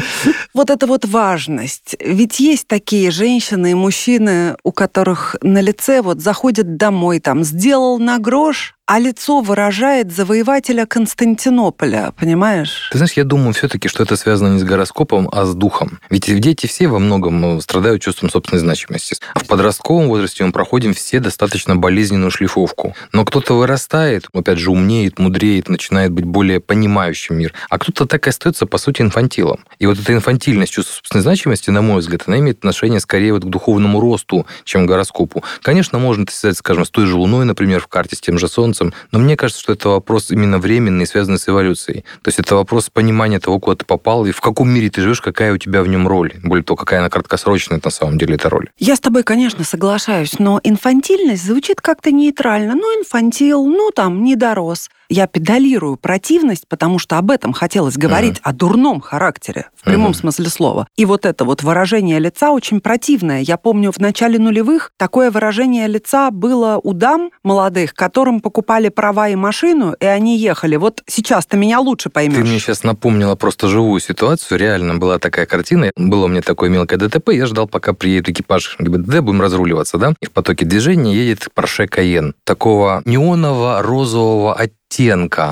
Вот 0.53 0.69
это 0.69 0.87
вот 0.87 1.05
важность. 1.05 1.95
Ведь 1.99 2.39
есть 2.39 2.67
такие 2.67 3.11
женщины 3.11 3.71
и 3.71 3.75
мужчины, 3.75 4.57
у 4.63 4.71
которых 4.71 5.35
на 5.41 5.61
лице 5.61 6.01
вот 6.01 6.19
заходит 6.21 6.77
домой, 6.77 7.19
там, 7.19 7.43
сделал 7.43 7.99
на 7.99 8.19
грош, 8.19 8.75
а 8.89 8.97
лицо 8.97 9.41
выражает 9.41 10.11
завоевателя 10.11 10.87
Константинополя, 10.87 12.11
понимаешь? 12.19 12.89
Ты 12.91 12.97
знаешь, 12.97 13.13
я 13.13 13.23
думаю 13.23 13.53
все-таки, 13.53 13.87
что 13.87 14.01
это 14.01 14.15
связано 14.15 14.53
не 14.53 14.59
с 14.59 14.63
гороскопом, 14.63 15.29
а 15.31 15.45
с 15.45 15.53
духом. 15.53 15.99
Ведь 16.09 16.25
дети 16.39 16.65
все 16.65 16.87
во 16.87 16.97
многом 16.97 17.59
э, 17.59 17.61
страдают 17.61 18.01
чувством 18.01 18.31
собственной 18.31 18.59
значимости. 18.59 19.15
А 19.35 19.39
в 19.41 19.45
подростковом 19.45 20.07
возрасте 20.07 20.43
мы 20.43 20.51
проходим 20.51 20.95
все 20.95 21.19
достаточно 21.19 21.75
болезненную 21.75 22.31
шлифовку. 22.31 22.95
Но 23.13 23.25
кто-то 23.25 23.53
вырастает, 23.53 24.27
опять 24.33 24.57
же, 24.57 24.71
умнеет, 24.71 25.19
мудреет, 25.19 25.69
начинает 25.69 26.11
быть 26.11 26.25
более 26.25 26.59
понимающим 26.59 27.37
мир. 27.37 27.53
А 27.69 27.77
кто-то 27.77 28.07
так 28.07 28.25
и 28.25 28.31
остается, 28.31 28.65
по 28.65 28.79
сути, 28.79 29.03
инфантилом. 29.03 29.65
И 29.77 29.85
вот 29.85 29.99
эта 29.99 30.13
инфантильность 30.13 30.73
чувства 30.73 30.95
собственной 30.95 31.21
значимости, 31.21 31.69
на 31.69 31.83
мой 31.83 31.99
взгляд, 31.99 32.23
она 32.25 32.39
имеет 32.39 32.57
отношение 32.57 32.99
скорее 32.99 33.33
вот 33.33 33.43
к 33.43 33.49
духовному 33.49 33.99
росту, 33.99 34.47
чем 34.63 34.87
к 34.87 34.89
гороскопу. 34.89 35.43
Конечно, 35.61 35.99
можно 35.99 36.23
это 36.23 36.33
связать, 36.33 36.57
скажем, 36.57 36.85
с 36.85 36.89
той 36.89 37.05
же 37.05 37.15
Луной, 37.15 37.45
например, 37.45 37.81
в 37.81 37.87
карте, 37.87 38.15
с 38.15 38.19
тем 38.19 38.39
же 38.39 38.47
Солнцем, 38.47 38.78
но 39.11 39.19
мне 39.19 39.35
кажется, 39.35 39.61
что 39.61 39.73
это 39.73 39.89
вопрос 39.89 40.31
именно 40.31 40.59
временный, 40.59 41.05
связанный 41.05 41.37
с 41.37 41.47
эволюцией. 41.47 42.03
То 42.21 42.27
есть 42.29 42.39
это 42.39 42.55
вопрос 42.55 42.89
понимания 42.89 43.39
того, 43.39 43.59
куда 43.59 43.75
ты 43.75 43.85
попал, 43.85 44.25
и 44.25 44.31
в 44.31 44.41
каком 44.41 44.69
мире 44.69 44.89
ты 44.89 45.01
живешь, 45.01 45.21
какая 45.21 45.53
у 45.53 45.57
тебя 45.57 45.83
в 45.83 45.87
нем 45.87 46.07
роль. 46.07 46.33
Более 46.43 46.63
того, 46.63 46.77
какая 46.77 46.99
она 46.99 47.09
краткосрочная 47.09 47.79
на 47.83 47.91
самом 47.91 48.17
деле 48.17 48.35
эта 48.35 48.49
роль. 48.49 48.69
Я 48.77 48.95
с 48.95 48.99
тобой, 48.99 49.23
конечно, 49.23 49.63
соглашаюсь, 49.63 50.39
но 50.39 50.59
инфантильность 50.63 51.45
звучит 51.45 51.81
как-то 51.81 52.11
нейтрально. 52.11 52.75
Ну, 52.75 52.99
инфантил, 52.99 53.65
ну, 53.65 53.91
там, 53.91 54.23
не 54.23 54.35
дорос. 54.35 54.89
Я 55.09 55.25
педалирую 55.27 55.97
противность, 55.97 56.65
потому 56.67 56.99
что 56.99 57.17
об 57.17 57.31
этом 57.31 57.51
хотелось 57.51 57.97
говорить, 57.97 58.37
о 58.43 58.53
дурном 58.53 59.01
характере, 59.01 59.69
в 59.75 59.83
прямом 59.83 60.09
Мгм. 60.11 60.13
смысле 60.13 60.49
слова. 60.49 60.87
И 60.95 61.05
вот 61.05 61.25
это 61.25 61.45
вот 61.45 61.63
выражение 61.63 62.19
лица 62.19 62.51
очень 62.51 62.79
противное. 62.79 63.41
Я 63.41 63.57
помню, 63.57 63.91
в 63.91 63.97
начале 63.97 64.37
нулевых 64.37 64.91
такое 64.97 65.31
выражение 65.31 65.87
лица 65.87 66.29
было 66.29 66.79
у 66.83 66.93
дам 66.93 67.31
молодых, 67.43 67.93
которым 67.95 68.39
покупали 68.39 68.89
права 68.89 69.29
и 69.29 69.35
машину, 69.35 69.93
и 69.99 70.05
они 70.05 70.37
ехали. 70.37 70.75
Вот 70.75 71.01
сейчас 71.07 71.45
ты 71.47 71.57
меня 71.57 71.79
лучше 71.79 72.09
поймешь. 72.09 72.35
Ты 72.37 72.43
мне 72.43 72.59
сейчас 72.59 72.83
напомнила 72.83 73.35
просто 73.35 73.67
живую 73.67 73.99
ситуацию. 74.01 74.59
Реально 74.59 74.95
была 74.95 75.17
такая 75.17 75.45
картина. 75.47 75.91
Было 75.95 76.25
у 76.25 76.27
меня 76.27 76.41
такое 76.43 76.69
мелкое 76.69 76.99
ДТП. 76.99 77.29
Я 77.31 77.47
ждал, 77.47 77.67
пока 77.67 77.93
приедет 77.93 78.29
экипаж 78.29 78.75
ГИБДД, 78.79 79.21
будем 79.21 79.41
разруливаться, 79.41 79.97
да? 79.97 80.13
И 80.21 80.25
в 80.27 80.31
потоке 80.31 80.65
движения 80.65 81.15
едет 81.15 81.47
Порше 81.53 81.87
Каен. 81.87 82.35
Такого 82.43 83.01
неоново-розового 83.05 84.53
оттенка, 84.53 84.75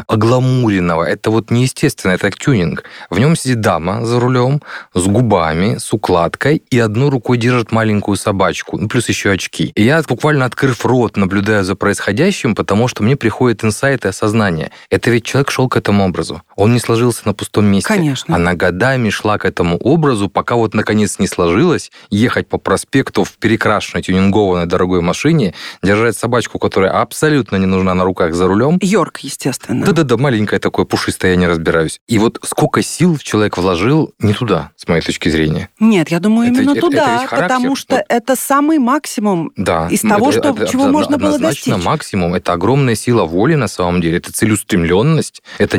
огламуренного. 0.08 1.04
Это 1.04 1.32
вот 1.32 1.52
неестественно, 1.52 2.12
это 2.12 2.30
тюнинг. 2.32 2.84
В 3.10 3.20
нем 3.20 3.36
сидит 3.36 3.62
дама 3.62 4.06
за 4.06 4.20
рулем 4.20 4.62
с 4.94 5.06
губами, 5.06 5.78
с 5.78 5.94
укладкой 5.94 6.64
и 6.70 6.80
одной 6.80 7.10
рукой 7.10 7.38
держит 7.38 7.72
маленькую 7.72 8.18
собачку, 8.18 8.78
ну, 8.78 8.88
плюс 8.88 9.08
еще 9.10 9.32
очки. 9.32 9.72
И 9.76 9.84
я, 9.84 10.02
буквально 10.02 10.46
открыв 10.46 10.86
рот, 10.86 11.18
наблюдаю 11.18 11.64
за 11.64 11.76
происходящим, 11.76 12.56
потому 12.56 12.88
что 12.88 13.04
мне 13.04 13.16
приходит 13.16 13.64
инсайт 13.64 14.06
и 14.06 14.10
осознание. 14.10 14.72
Это 14.90 15.12
ведь 15.12 15.26
человек 15.26 15.52
шел 15.52 15.70
к 15.70 15.78
этому 15.78 16.06
образу. 16.06 16.42
Он 16.58 16.74
не 16.74 16.80
сложился 16.80 17.22
на 17.26 17.34
пустом 17.34 17.66
месте. 17.66 17.88
Конечно. 17.88 18.36
Она 18.36 18.56
годами 18.56 19.10
шла 19.12 19.38
к 19.38 19.46
этому 19.46 19.78
образу, 19.78 20.28
пока 20.28 20.56
вот 20.56 20.74
наконец 20.74 21.20
не 21.20 21.28
сложилось 21.28 21.92
ехать 22.10 22.48
по 22.50 22.58
проспекту 22.58 23.24
в 23.24 23.34
перекрашенной, 23.34 24.02
тюнингованной 24.04 24.66
дорогой 24.66 25.02
машине, 25.02 25.54
держать 25.84 26.18
собачку, 26.18 26.58
которая 26.60 27.00
абсолютно 27.00 27.58
не 27.58 27.68
нужна 27.68 27.94
на 27.94 28.04
руках 28.04 28.34
за 28.34 28.48
рулем. 28.48 28.80
Йорк, 28.82 29.20
естественно. 29.20 29.86
Да-да-да, 29.86 30.18
маленькое 30.18 30.60
такое 30.60 30.86
пушистое, 30.86 31.32
я 31.32 31.38
не 31.38 31.48
разбираюсь. 31.48 32.02
И 32.08 32.18
вот 32.18 32.40
сколько 32.44 32.82
сил 32.82 33.18
человек 33.20 33.58
вложил 33.58 34.14
не 34.20 34.34
туда, 34.34 34.72
с 34.76 34.88
моей 34.88 35.02
точки 35.02 35.30
зрения. 35.30 35.70
Нет, 35.80 36.10
я 36.10 36.20
думаю, 36.20 36.50
Это 36.52 36.58
именно 36.62 36.72
это 36.72 36.82
туда, 36.82 37.06
характер. 37.28 37.38
потому 37.38 37.76
что 37.76 37.96
Вот. 37.98 38.06
это 38.10 38.36
самый 38.36 38.80
максимум 38.80 39.52
Да. 39.56 39.88
из 39.92 40.02
того, 40.02 40.32
это- 40.32 40.40
что, 40.40 40.50
это 40.50 40.68
чего 40.72 40.86
одно- 40.86 40.98
можно 40.98 41.18
было 41.20 41.38
достичь. 41.38 41.72
максимум. 41.86 42.34
Это 42.34 42.54
огромная 42.54 42.96
сила 42.96 43.26
воли 43.26 43.54
на 43.54 43.68
самом 43.68 44.02
деле. 44.02 44.18
Это 44.18 44.34
целеустремленность. 44.34 45.44
Это 45.60 45.78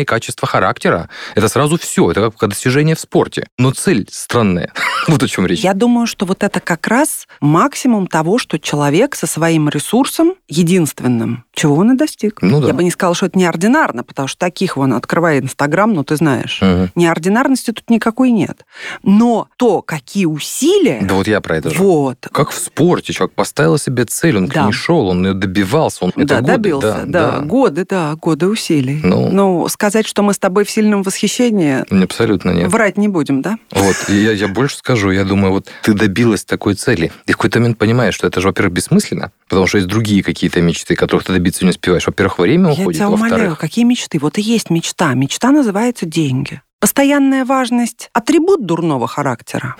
неординарные 0.00 0.04
качества 0.04 0.48
характера. 0.48 1.08
Это 1.34 1.48
сразу 1.48 1.78
все. 1.78 2.10
Это 2.10 2.30
как 2.30 2.48
достижение 2.48 2.94
в 2.94 3.00
спорте. 3.00 3.46
Но 3.58 3.70
цель 3.72 4.06
странная. 4.10 4.72
Вот 5.08 5.22
о 5.22 5.28
чем 5.28 5.46
речь. 5.46 5.60
Я 5.60 5.74
думаю, 5.74 6.06
что 6.06 6.26
вот 6.26 6.42
это 6.42 6.60
как 6.60 6.86
раз 6.86 7.26
максимум 7.40 8.06
того, 8.06 8.38
что 8.38 8.58
человек 8.58 9.14
со 9.16 9.26
своим 9.26 9.68
ресурсом 9.68 10.34
единственным, 10.48 11.44
чего 11.54 11.76
он 11.76 11.92
и 11.92 11.96
достиг. 11.96 12.40
Ну 12.42 12.60
да. 12.60 12.68
Я 12.68 12.74
бы 12.74 12.84
не 12.84 12.90
сказала, 12.90 13.14
что 13.14 13.26
это 13.26 13.38
неординарно, 13.38 14.04
потому 14.04 14.28
что 14.28 14.38
таких 14.38 14.76
вон, 14.76 14.92
открывай 14.92 15.38
Инстаграм, 15.40 15.92
ну 15.92 16.04
ты 16.04 16.16
знаешь. 16.16 16.58
Мгм. 16.62 16.90
Неординарности 16.94 17.72
тут 17.72 17.90
никакой 17.90 18.30
нет. 18.30 18.64
Но 19.02 19.48
то, 19.56 19.82
какие 19.82 20.26
усилия... 20.26 21.00
Да 21.02 21.14
вот 21.14 21.26
я 21.26 21.40
про 21.40 21.56
это 21.58 21.70
же. 21.70 21.76
Вот. 21.78 22.18
Как 22.32 22.50
в 22.50 22.58
спорте, 22.58 23.12
человек 23.12 23.34
поставил 23.34 23.78
себе 23.78 24.04
цель, 24.04 24.36
он 24.36 24.48
к 24.48 24.54
Да. 24.54 24.64
ней 24.66 24.72
шел, 24.72 25.08
он 25.08 25.26
ее 25.26 25.34
добивался, 25.34 26.04
он 26.04 26.12
это 26.16 26.26
да, 26.26 26.40
годы, 26.40 26.52
добился. 26.52 27.02
Да, 27.06 27.30
да. 27.32 27.40
годы, 27.40 27.86
да, 27.88 28.14
годы 28.16 28.46
усилий. 28.46 29.00
Ну. 29.02 29.30
Ну, 29.30 29.68
сказать, 29.68 30.06
что 30.06 30.22
мы 30.22 30.34
с 30.34 30.38
тобой 30.38 30.64
в 30.64 30.70
сильном 30.70 31.02
восхищении, 31.02 31.84
Абсолютно 32.02 32.50
нет. 32.50 32.70
врать 32.70 32.96
не 32.96 33.08
будем, 33.08 33.42
да? 33.42 33.58
Вот, 33.72 33.96
я, 34.08 34.32
я 34.32 34.48
больше 34.48 34.76
скажу, 34.76 34.99
я 35.08 35.24
думаю, 35.24 35.52
вот 35.52 35.68
ты 35.82 35.94
добилась 35.94 36.44
такой 36.44 36.74
цели. 36.74 37.12
Ты 37.24 37.32
в 37.32 37.36
какой-то 37.36 37.60
момент 37.60 37.78
понимаешь, 37.78 38.14
что 38.14 38.26
это 38.26 38.40
же, 38.40 38.48
во-первых, 38.48 38.74
бессмысленно, 38.74 39.32
потому 39.48 39.66
что 39.66 39.78
есть 39.78 39.88
другие 39.88 40.22
какие-то 40.22 40.60
мечты, 40.60 40.94
которых 40.94 41.24
ты 41.24 41.32
добиться 41.32 41.64
не 41.64 41.70
успеваешь. 41.70 42.06
Во-первых, 42.06 42.38
время 42.38 42.66
Я 42.66 42.82
уходит, 42.82 42.98
тебя 42.98 43.08
умоляю, 43.08 43.30
во-вторых... 43.30 43.58
какие 43.58 43.84
мечты? 43.84 44.18
Вот 44.18 44.38
и 44.38 44.42
есть 44.42 44.70
мечта. 44.70 45.14
Мечта 45.14 45.50
называется 45.50 46.06
деньги. 46.06 46.60
Постоянная 46.80 47.44
важность– 47.44 48.08
атрибут 48.14 48.64
дурного 48.64 49.06
характера. 49.06 49.76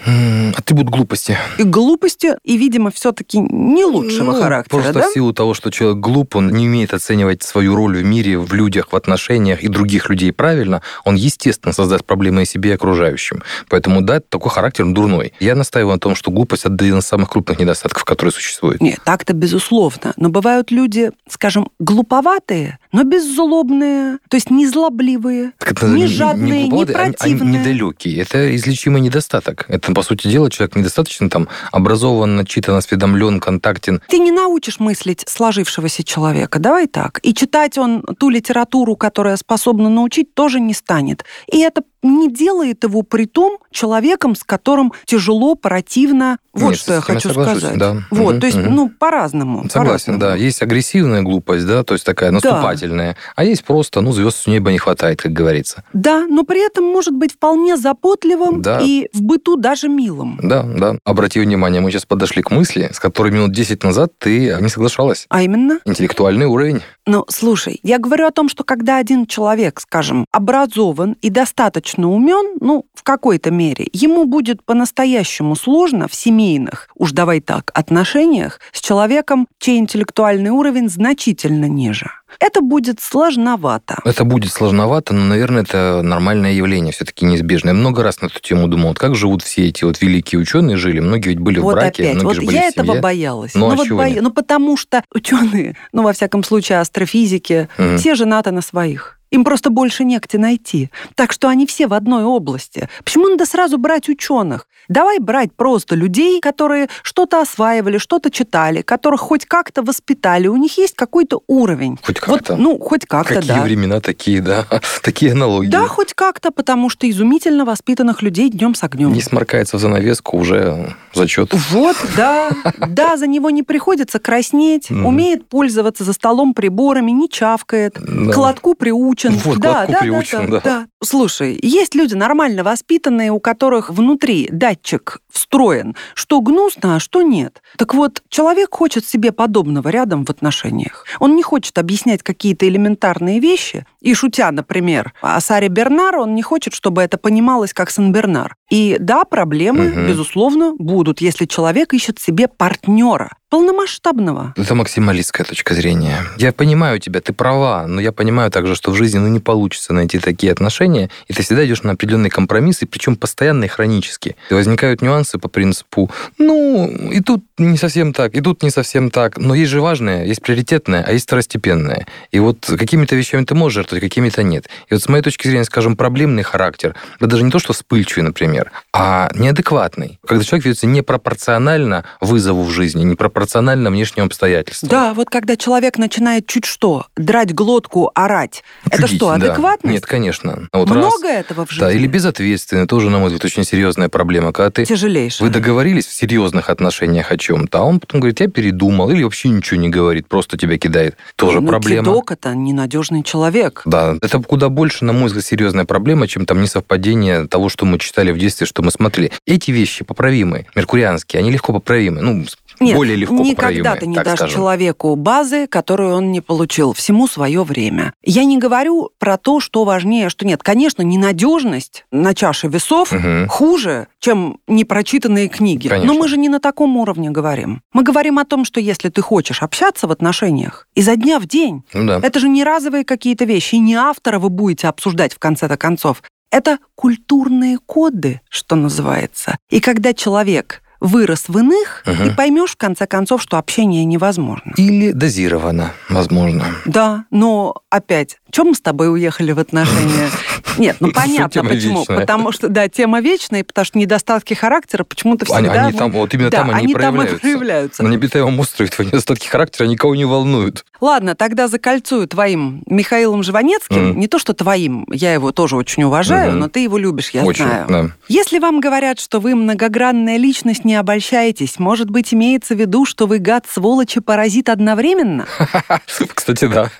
Атрибут 0.54 0.90
глупости. 0.90 1.38
И 1.56 1.62
глупости, 1.62 2.36
и, 2.44 2.58
видимо, 2.58 2.90
все-таки 2.90 3.38
не 3.38 3.86
лучшего 3.86 4.32
Ну, 4.32 4.40
характера, 4.42 4.68
Просто 4.82 4.92
да? 4.92 5.08
в 5.08 5.12
силу 5.14 5.32
того, 5.32 5.54
что 5.54 5.70
человек 5.70 5.98
глуп, 5.98 6.36
он 6.36 6.50
не 6.50 6.66
умеет 6.66 6.92
оценивать 6.92 7.42
свою 7.42 7.74
роль 7.74 7.96
в 7.96 8.04
мире, 8.04 8.38
в 8.38 8.52
людях, 8.52 8.92
в 8.92 8.96
отношениях 8.96 9.62
и 9.62 9.68
других 9.68 10.10
людей 10.10 10.30
правильно, 10.30 10.82
он, 11.06 11.14
естественно, 11.14 11.72
создаст 11.72 12.04
проблемы 12.04 12.42
и 12.42 12.44
себе, 12.44 12.70
и 12.70 12.74
окружающим. 12.74 13.42
Поэтому, 13.70 14.02
да, 14.02 14.20
такой 14.20 14.50
характер 14.50 14.84
дурной. 14.84 15.32
Я 15.40 15.54
настаиваю 15.54 15.94
на 15.94 16.00
том, 16.00 16.14
что 16.14 16.30
глупость– 16.30 16.64
один 16.66 16.98
из 16.98 17.06
самых 17.06 17.30
крупных 17.30 17.58
недостатков, 17.58 18.04
которые 18.04 18.32
существуют. 18.32 18.82
Нет, 18.82 18.98
так-то 19.04 19.32
безусловно. 19.32 20.12
Но 20.18 20.28
бывают 20.28 20.70
люди, 20.70 21.12
скажем, 21.30 21.70
глуповатые, 21.78 22.78
но 22.92 23.04
беззлобные, 23.04 24.18
то 24.28 24.36
есть 24.36 24.50
не 24.50 24.66
злобливые, 24.66 25.52
Так 25.56 25.72
это 25.72 25.88
не 25.88 26.06
жадные, 26.06 26.64
не 26.64 26.68
глуповатые, 26.68 26.89
они- 26.94 27.14
они 27.18 27.34
недалекие. 27.34 28.18
Это 28.22 28.54
излечимый 28.56 29.00
недостаток. 29.00 29.64
Это, 29.68 29.92
по 29.92 30.02
сути 30.02 30.28
дела, 30.28 30.50
человек 30.50 30.76
недостаточно 30.76 31.28
там 31.30 31.48
образован, 31.72 32.36
начитан, 32.36 32.76
осведомлен, 32.76 33.40
контактен. 33.40 34.00
Ты 34.08 34.18
не 34.18 34.30
научишь 34.32 34.80
мыслить 34.80 35.24
сложившегося 35.28 36.04
человека, 36.04 36.58
давай 36.58 36.86
так. 36.86 37.20
И 37.22 37.34
читать 37.34 37.78
он 37.78 38.02
ту 38.18 38.28
литературу, 38.30 38.96
которая 38.96 39.36
способна 39.36 39.88
научить, 39.88 40.34
тоже 40.34 40.60
не 40.60 40.74
станет. 40.74 41.24
И 41.50 41.58
это 41.60 41.82
не 42.02 42.32
делает 42.32 42.82
его 42.84 43.02
при 43.02 43.26
том 43.26 43.58
человеком, 43.70 44.34
с 44.34 44.42
которым 44.42 44.92
тяжело, 45.04 45.54
противно. 45.54 46.38
Вот 46.54 46.70
Нет, 46.70 46.78
что 46.78 46.94
я 46.94 47.00
хочу 47.02 47.28
сказать. 47.30 47.76
да. 47.76 47.98
Вот, 48.10 48.32
Мгм, 48.32 48.40
то 48.40 48.46
есть, 48.46 48.58
мгм. 48.58 48.74
ну, 48.74 48.88
по-разному. 48.88 49.68
Согласен, 49.70 50.14
да. 50.18 50.26
по-разному. 50.28 50.42
Есть 50.44 50.62
агрессивная 50.62 51.22
глупость, 51.22 51.66
да, 51.66 51.84
то 51.84 51.92
есть 51.94 52.04
такая 52.06 52.30
наступательная. 52.30 53.16
А 53.36 53.44
есть 53.44 53.64
просто, 53.64 54.00
ну, 54.00 54.12
звезд 54.12 54.38
с 54.38 54.46
неба 54.46 54.72
не 54.72 54.78
хватает, 54.78 55.20
как 55.22 55.32
говорится. 55.32 55.84
Да, 55.92 56.26
но 56.26 56.42
при 56.44 56.64
этом 56.66 56.79
может 56.80 57.14
быть 57.14 57.32
вполне 57.32 57.76
запотливым 57.76 58.62
Да. 58.62 58.80
и 58.80 59.08
в 59.12 59.22
быту 59.22 59.56
даже 59.56 59.88
милым. 59.88 60.38
Да, 60.42 60.62
да. 60.62 60.96
Обрати 61.04 61.40
внимание, 61.40 61.80
мы 61.80 61.90
сейчас 61.90 62.06
подошли 62.06 62.42
к 62.42 62.50
мысли, 62.50 62.90
с 62.92 62.98
которой 62.98 63.32
минут 63.32 63.52
10 63.52 63.82
назад 63.84 64.12
ты 64.18 64.56
не 64.60 64.68
соглашалась. 64.68 65.26
А 65.28 65.42
именно? 65.42 65.80
Интеллектуальный 65.84 66.46
уровень. 66.46 66.80
Ну, 67.06 67.24
слушай, 67.28 67.80
я 67.82 67.98
говорю 67.98 68.26
о 68.26 68.30
том, 68.30 68.48
что 68.48 68.62
когда 68.64 68.98
один 68.98 69.26
человек, 69.26 69.80
скажем, 69.80 70.26
образован 70.32 71.16
и 71.22 71.30
достаточно 71.30 72.08
умен, 72.10 72.56
ну, 72.60 72.84
в 72.94 73.02
какой-то 73.02 73.50
мере, 73.50 73.88
ему 73.92 74.26
будет 74.26 74.64
по-настоящему 74.64 75.56
сложно 75.56 76.06
в 76.08 76.14
семейных, 76.14 76.88
уж 76.94 77.12
давай 77.12 77.40
так, 77.40 77.70
отношениях 77.74 78.60
с 78.72 78.80
человеком, 78.80 79.48
чей 79.58 79.78
интеллектуальный 79.78 80.50
уровень 80.50 80.88
значительно 80.88 81.64
ниже. 81.66 82.10
Это 82.38 82.60
будет 82.60 83.00
сложновато. 83.00 83.98
Это 84.04 84.24
будет 84.24 84.52
сложновато, 84.52 85.12
но, 85.14 85.24
наверное, 85.24 85.62
это 85.62 86.00
нормальное 86.02 86.52
явление, 86.52 86.92
все-таки 86.92 87.24
неизбежное. 87.24 87.72
Я 87.72 87.78
много 87.78 88.02
раз 88.02 88.20
на 88.20 88.26
эту 88.26 88.40
тему 88.40 88.68
думал, 88.68 88.88
вот 88.88 88.98
как 88.98 89.14
живут 89.14 89.42
все 89.42 89.66
эти 89.68 89.84
вот 89.84 90.00
великие 90.00 90.40
ученые 90.40 90.76
жили. 90.76 91.00
Многие 91.00 91.30
ведь 91.30 91.40
были 91.40 91.58
в 91.58 91.62
вот 91.62 91.74
браке, 91.74 92.02
опять, 92.04 92.14
многие 92.14 92.26
вот 92.26 92.34
же 92.36 92.42
были 92.42 92.56
я 92.56 92.60
в 92.70 92.72
семье. 92.74 92.84
этого 92.90 93.00
боялась. 93.00 93.54
Ну, 93.54 93.70
а 93.70 93.74
вот 93.74 93.86
чего 93.86 93.98
боя- 93.98 94.20
ну, 94.22 94.30
потому 94.30 94.76
что 94.76 95.02
ученые, 95.12 95.76
ну, 95.92 96.02
во 96.02 96.12
всяком 96.12 96.44
случае, 96.44 96.78
астрофизики, 96.80 97.68
Мгм. 97.78 97.98
все 97.98 98.14
женаты 98.14 98.50
на 98.52 98.62
своих. 98.62 99.18
Им 99.30 99.44
просто 99.44 99.70
больше 99.70 100.04
негде 100.04 100.38
найти. 100.38 100.90
Так 101.14 101.32
что 101.32 101.48
они 101.48 101.66
все 101.66 101.86
в 101.86 101.94
одной 101.94 102.24
области. 102.24 102.88
Почему 103.04 103.28
надо 103.28 103.46
сразу 103.46 103.78
брать 103.78 104.08
ученых? 104.08 104.66
Давай 104.88 105.20
брать 105.20 105.54
просто 105.54 105.94
людей, 105.94 106.40
которые 106.40 106.88
что-то 107.02 107.40
осваивали, 107.40 107.98
что-то 107.98 108.30
читали, 108.30 108.82
которых 108.82 109.20
хоть 109.20 109.46
как-то 109.46 109.82
воспитали, 109.82 110.48
у 110.48 110.56
них 110.56 110.78
есть 110.78 110.96
какой-то 110.96 111.42
уровень. 111.46 111.96
Хоть 112.02 112.20
Вот, 112.26 112.38
как-то. 112.38 112.56
ну, 112.56 112.78
хоть 112.78 113.06
как-то, 113.06 113.36
Какие 113.36 113.54
да. 113.54 113.62
времена 113.62 114.00
такие, 114.00 114.40
да? 114.40 114.66
Такие 115.02 115.32
аналогии. 115.32 115.70
Да, 115.70 115.86
хоть 115.86 116.14
как-то, 116.14 116.50
потому 116.50 116.88
что 116.88 117.08
изумительно 117.08 117.64
воспитанных 117.64 118.22
людей 118.22 118.50
днем 118.50 118.74
с 118.74 118.82
огнем. 118.82 119.12
Не 119.12 119.20
сморкается 119.20 119.76
в 119.76 119.80
занавеску, 119.80 120.36
уже 120.38 120.96
зачет. 121.14 121.52
Вот, 121.70 121.96
да, 122.16 122.50
да, 122.88 123.16
за 123.16 123.28
него 123.28 123.50
не 123.50 123.62
приходится 123.62 124.18
краснеть, 124.18 124.90
умеет 124.90 125.48
пользоваться 125.48 126.02
за 126.02 126.14
столом 126.14 126.52
приборами, 126.52 127.12
не 127.12 127.28
чавкает, 127.28 127.94
к 127.94 128.36
лотку 128.36 128.74
приучен. 128.74 129.19
Вот, 129.28 129.56
к 129.56 129.60
да, 129.60 129.70
лотку 129.70 129.92
да, 129.92 129.98
да, 129.98 130.00
приучен, 130.00 130.50
да, 130.50 130.60
да. 130.60 130.86
Слушай, 131.02 131.58
есть 131.62 131.94
люди 131.94 132.14
нормально 132.14 132.64
воспитанные, 132.64 133.30
у 133.30 133.40
которых 133.40 133.90
внутри 133.90 134.48
датчик 134.50 135.18
встроен, 135.30 135.96
что 136.14 136.40
гнусно, 136.40 136.96
а 136.96 137.00
что 137.00 137.22
нет. 137.22 137.62
Так 137.76 137.94
вот, 137.94 138.22
человек 138.28 138.74
хочет 138.74 139.06
себе 139.06 139.32
подобного 139.32 139.88
рядом 139.88 140.24
в 140.24 140.30
отношениях. 140.30 141.04
Он 141.18 141.36
не 141.36 141.42
хочет 141.42 141.78
объяснять 141.78 142.22
какие-то 142.22 142.68
элементарные 142.68 143.40
вещи. 143.40 143.86
И 144.00 144.14
шутя, 144.14 144.50
например, 144.50 145.12
о 145.20 145.40
Саре 145.40 145.68
Бернар, 145.68 146.16
он 146.16 146.34
не 146.34 146.42
хочет, 146.42 146.74
чтобы 146.74 147.02
это 147.02 147.18
понималось 147.18 147.72
как 147.72 147.90
Сан-Бернар. 147.90 148.56
И 148.70 148.96
да, 149.00 149.24
проблемы, 149.24 149.88
Мгм. 149.90 150.06
безусловно, 150.06 150.74
будут, 150.78 151.20
если 151.20 151.44
человек 151.46 151.92
ищет 151.92 152.18
себе 152.20 152.46
партнера, 152.48 153.30
полномасштабного. 153.50 154.54
Это 154.56 154.74
максималистская 154.76 155.44
точка 155.44 155.74
зрения. 155.74 156.18
Я 156.36 156.52
понимаю 156.52 157.00
тебя, 157.00 157.20
ты 157.20 157.32
права, 157.32 157.86
но 157.88 158.00
я 158.00 158.12
понимаю 158.12 158.50
также, 158.52 158.76
что 158.76 158.92
в 158.92 158.94
жизни 158.94 159.18
ну, 159.18 159.26
не 159.26 159.40
получится 159.40 159.92
найти 159.92 160.20
такие 160.20 160.52
отношения, 160.52 161.10
и 161.26 161.32
ты 161.32 161.42
всегда 161.42 161.66
идешь 161.66 161.82
на 161.82 161.92
определенные 161.92 162.30
компромиссы, 162.30 162.86
причем 162.86 163.16
постоянно 163.16 163.64
и 163.64 163.68
хронически. 163.68 164.36
И 164.50 164.54
возникают 164.54 165.02
нюансы 165.02 165.38
по 165.38 165.48
принципу, 165.48 166.08
ну, 166.38 166.86
и 167.10 167.20
тут 167.20 167.44
не 167.58 167.76
совсем 167.76 168.12
так, 168.12 168.36
и 168.36 168.40
тут 168.40 168.62
не 168.62 168.70
совсем 168.70 169.10
так, 169.10 169.36
но 169.36 169.54
есть 169.56 169.70
же 169.72 169.80
важное, 169.80 170.24
есть 170.26 170.42
приоритетное, 170.42 171.04
а 171.06 171.12
есть 171.12 171.26
второстепенное. 171.26 172.06
И 172.30 172.38
вот 172.38 172.66
какими-то 172.78 173.16
вещами 173.16 173.44
ты 173.44 173.56
можешь 173.56 173.74
жертвовать, 173.74 174.02
какими-то 174.04 174.44
нет. 174.44 174.68
И 174.88 174.94
вот 174.94 175.02
с 175.02 175.08
моей 175.08 175.24
точки 175.24 175.48
зрения, 175.48 175.64
скажем, 175.64 175.96
проблемный 175.96 176.44
характер, 176.44 176.94
да 177.18 177.26
даже 177.26 177.42
не 177.42 177.50
то, 177.50 177.58
что 177.58 177.72
вспыльчивый, 177.72 178.22
например, 178.22 178.59
а 178.92 179.30
неадекватный. 179.34 180.18
Когда 180.26 180.44
человек 180.44 180.64
ведется 180.66 180.86
непропорционально 180.86 182.04
вызову 182.20 182.62
в 182.64 182.70
жизни, 182.70 183.02
непропорционально 183.04 183.90
внешним 183.90 184.24
обстоятельствам. 184.24 184.88
Да, 184.90 185.14
вот 185.14 185.30
когда 185.30 185.56
человек 185.56 185.98
начинает 185.98 186.46
чуть 186.46 186.64
что, 186.64 187.06
драть 187.16 187.54
глотку, 187.54 188.10
орать, 188.14 188.62
это 188.86 189.02
Чудить, 189.02 189.16
что, 189.16 189.28
да. 189.28 189.34
адекватность? 189.34 189.92
Нет, 189.94 190.06
конечно. 190.06 190.68
Вот 190.72 190.88
Много 190.90 191.22
раз- 191.28 191.40
этого 191.40 191.66
в 191.66 191.70
жизни? 191.70 191.84
Да, 191.84 191.92
или 191.92 192.06
безответственный, 192.06 192.86
тоже, 192.86 193.10
на 193.10 193.18
мой 193.18 193.28
взгляд, 193.28 193.44
очень 193.44 193.64
серьезная 193.64 194.08
проблема. 194.08 194.52
Когда 194.52 194.70
ты 194.70 194.84
Тяжелейшее. 194.84 195.46
вы 195.46 195.52
договорились 195.52 196.06
в 196.06 196.12
серьезных 196.12 196.70
отношениях 196.70 197.30
о 197.30 197.38
чем-то, 197.38 197.78
а 197.78 197.82
он 197.82 198.00
потом 198.00 198.20
говорит, 198.20 198.40
я 198.40 198.48
передумал, 198.48 199.10
или 199.10 199.22
вообще 199.22 199.48
ничего 199.48 199.78
не 199.80 199.88
говорит, 199.88 200.26
просто 200.28 200.56
тебя 200.58 200.78
кидает. 200.78 201.16
Тоже 201.36 201.60
Ну, 201.60 201.68
проблема. 201.68 202.02
кидок– 202.04 202.32
это 202.32 202.54
ненадежный 202.54 203.22
человек. 203.22 203.82
Да, 203.84 204.16
это 204.20 204.40
куда 204.40 204.68
больше, 204.68 205.04
на 205.04 205.12
мой 205.12 205.26
взгляд, 205.26 205.44
серьезная 205.44 205.84
проблема, 205.84 206.26
чем 206.26 206.46
там 206.46 206.60
несовпадение 206.60 207.46
того, 207.46 207.68
что 207.68 207.86
мы 207.86 207.98
читали 207.98 208.32
в 208.32 208.38
детстве, 208.38 208.49
что 208.58 208.82
мы 208.82 208.90
смотрели. 208.90 209.32
Эти 209.46 209.70
вещи 209.70 210.04
поправимы, 210.04 210.66
меркурианские, 210.74 211.40
они 211.40 211.50
легко 211.50 211.72
поправимы. 211.72 212.20
Ну, 212.20 212.44
Нет, 212.80 212.96
более 212.96 213.16
легко 213.16 213.34
никогда 213.36 213.96
ты 213.96 214.06
не 214.06 214.16
дашь 214.16 214.36
скажем. 214.38 214.54
человеку 214.56 215.14
базы, 215.16 215.66
которую 215.66 216.14
он 216.14 216.32
не 216.32 216.40
получил. 216.40 216.92
Всему 216.92 217.26
свое 217.26 217.62
время. 217.64 218.12
Я 218.22 218.44
не 218.44 218.58
говорю 218.58 219.10
про 219.18 219.36
то, 219.36 219.60
что 219.60 219.84
важнее, 219.84 220.28
что 220.28 220.46
нет. 220.46 220.62
Конечно, 220.62 221.02
ненадежность 221.02 222.04
на 222.10 222.34
чаше 222.34 222.68
весов 222.68 223.12
Мгм. 223.12 223.48
хуже, 223.48 224.08
чем 224.18 224.58
непрочитанные 224.66 225.48
книги. 225.48 225.88
Конечно. 225.88 226.12
Но 226.12 226.18
мы 226.18 226.28
же 226.28 226.36
не 226.36 226.48
на 226.48 226.60
таком 226.60 226.96
уровне 226.96 227.30
говорим. 227.30 227.82
Мы 227.92 228.02
говорим 228.02 228.38
о 228.38 228.44
том, 228.44 228.64
что 228.64 228.80
если 228.80 229.08
ты 229.08 229.22
хочешь 229.22 229.62
общаться 229.62 230.06
в 230.06 230.10
отношениях 230.12 230.86
изо 230.94 231.16
дня 231.16 231.38
в 231.38 231.46
день, 231.46 231.82
Ну 231.92 232.06
да. 232.06 232.20
это 232.22 232.38
же 232.40 232.48
не 232.48 232.64
разовые 232.64 233.04
какие-то 233.04 233.44
вещи, 233.44 233.76
и 233.76 233.78
не 233.78 233.94
автора 233.94 234.38
вы 234.38 234.48
будете 234.50 234.88
обсуждать 234.88 235.34
в 235.34 235.38
конце-то 235.38 235.76
концов. 235.76 236.22
Это 236.50 236.78
культурные 236.96 237.78
коды, 237.78 238.40
что 238.48 238.74
называется. 238.76 239.56
И 239.70 239.80
когда 239.80 240.12
человек 240.12 240.82
вырос 241.00 241.44
в 241.48 241.56
иных, 241.56 242.02
Мгм. 242.04 242.16
ты 242.30 242.34
поймешь 242.34 242.72
в 242.72 242.76
конце 242.76 243.06
концов, 243.06 243.40
что 243.40 243.56
общение 243.56 244.04
невозможно. 244.04 244.72
Или 244.76 245.12
дозировано, 245.12 245.92
возможно. 246.10 246.64
Да, 246.84 247.24
но 247.30 247.74
опять, 247.88 248.38
чем 248.50 248.68
мы 248.68 248.74
с 248.74 248.80
тобой 248.80 249.10
уехали 249.12 249.52
в 249.52 249.58
отношения? 249.58 250.28
Нет, 250.78 250.96
ну 251.00 251.10
понятно 251.14 251.62
почему. 251.64 252.00
вечная. 252.00 252.20
Потому 252.20 252.52
что, 252.52 252.68
да, 252.68 252.88
тема 252.88 253.20
вечная, 253.20 253.64
потому 253.64 253.84
что 253.84 253.98
недостатки 253.98 254.54
характера 254.54 255.04
почему-то 255.04 255.44
всегда... 255.44 255.86
они 255.86 255.96
там, 255.96 256.10
вот 256.12 256.32
именно 256.34 256.50
Да, 256.50 256.58
там 256.58 256.70
они, 256.70 256.78
они 256.84 256.92
там 256.94 257.00
и 257.00 257.04
проявляются. 257.04 257.40
проявляются. 257.40 258.02
На 258.02 258.08
необитаемом 258.08 258.58
острове 258.60 258.90
твои 258.90 259.06
недостатки 259.06 259.46
характера 259.48 259.86
никого 259.86 260.14
не 260.14 260.24
волнуют. 260.24 260.84
Ладно, 261.00 261.34
тогда 261.34 261.68
закольцую 261.68 262.26
твоим 262.28 262.82
Михаилом 262.86 263.42
Жванецким. 263.42 264.10
Мгм. 264.10 264.20
Не 264.20 264.28
то, 264.28 264.38
что 264.38 264.52
твоим, 264.54 265.06
я 265.10 265.32
его 265.32 265.52
тоже 265.52 265.76
очень 265.76 266.02
уважаю, 266.04 266.52
но 266.52 266.68
ты 266.68 266.80
его 266.80 266.98
любишь, 266.98 267.30
я 267.30 267.42
Очень, 267.44 267.64
знаю. 267.64 267.86
да. 267.88 268.10
Если 268.28 268.58
вам 268.58 268.80
говорят, 268.80 269.18
что 269.18 269.40
вы 269.40 269.54
многогранная 269.54 270.36
личность, 270.36 270.84
не 270.84 270.94
обольщайтесь. 270.94 271.78
Может 271.78 272.10
быть, 272.10 272.34
имеется 272.34 272.74
в 272.74 272.78
виду, 272.80 273.04
что 273.06 273.26
вы 273.26 273.38
гад, 273.38 273.66
сволочь 273.68 274.16
и 274.16 274.20
паразит 274.20 274.68
одновременно? 274.68 275.46
Кстати, 276.34 276.66
да. 276.66 276.90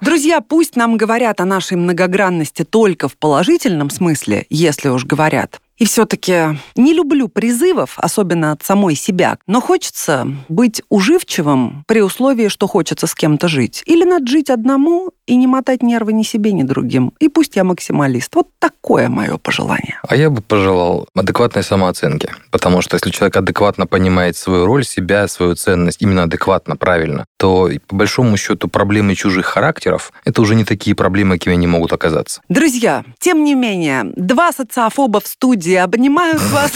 Друзья, 0.00 0.40
пусть 0.40 0.76
нам 0.76 0.96
говорят 0.96 1.40
о 1.40 1.44
нашей 1.44 1.76
многогранности 1.76 2.64
только 2.64 3.08
в 3.12 3.18
положительном 3.18 3.90
смысле, 3.90 4.46
если 4.50 4.88
уж 4.88 5.04
говорят. 5.04 5.60
И 5.78 5.84
все-таки 5.84 6.58
не 6.76 6.94
люблю 6.94 7.28
призывов, 7.28 7.94
особенно 7.96 8.52
от 8.52 8.62
самой 8.62 8.94
себя, 8.94 9.38
но 9.46 9.60
хочется 9.60 10.28
быть 10.48 10.80
уживчивым 10.88 11.84
при 11.88 12.02
условии, 12.02 12.48
что 12.48 12.68
хочется 12.68 13.06
с 13.06 13.14
кем-то 13.14 13.48
жить. 13.48 13.82
Или 13.86 14.04
надо 14.04 14.26
жить 14.28 14.48
одному 14.48 15.10
и 15.32 15.36
не 15.36 15.46
мотать 15.46 15.82
нервы 15.82 16.12
ни 16.12 16.24
себе, 16.24 16.52
ни 16.52 16.62
другим. 16.62 17.14
И 17.18 17.28
пусть 17.28 17.56
я 17.56 17.64
максималист. 17.64 18.34
Вот 18.34 18.48
такое 18.58 19.08
мое 19.08 19.38
пожелание. 19.38 19.98
А 20.06 20.14
я 20.14 20.28
бы 20.28 20.42
пожелал 20.42 21.08
адекватной 21.14 21.62
самооценки. 21.62 22.28
Потому 22.50 22.82
что 22.82 22.96
если 22.96 23.08
человек 23.08 23.38
адекватно 23.38 23.86
понимает 23.86 24.36
свою 24.36 24.66
роль, 24.66 24.84
себя, 24.84 25.26
свою 25.28 25.54
ценность, 25.54 26.02
именно 26.02 26.24
адекватно, 26.24 26.76
правильно, 26.76 27.24
то 27.38 27.70
по 27.86 27.96
большому 27.96 28.36
счету 28.36 28.68
проблемы 28.68 29.14
чужих 29.14 29.46
характеров– 29.46 30.12
это 30.26 30.42
уже 30.42 30.54
не 30.54 30.64
такие 30.64 30.94
проблемы, 30.94 31.38
какими 31.38 31.54
они 31.54 31.66
могут 31.66 31.94
оказаться. 31.94 32.42
Друзья, 32.50 33.02
тем 33.18 33.42
не 33.42 33.54
менее, 33.54 34.12
два 34.14 34.52
социофоба 34.52 35.20
в 35.20 35.26
студии 35.26 35.76
обнимают 35.76 36.42
вас 36.42 36.72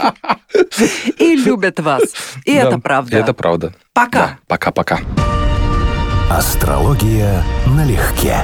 и 1.18 1.36
любят 1.36 1.78
вас. 1.78 2.02
И 2.44 2.52
это 2.52 2.80
правда. 2.80 3.16
Это 3.16 3.34
правда. 3.34 3.72
Пока. 3.92 4.38
Пока-пока. 4.48 4.98
Астрология 6.38 7.44
налегке. 7.66 8.36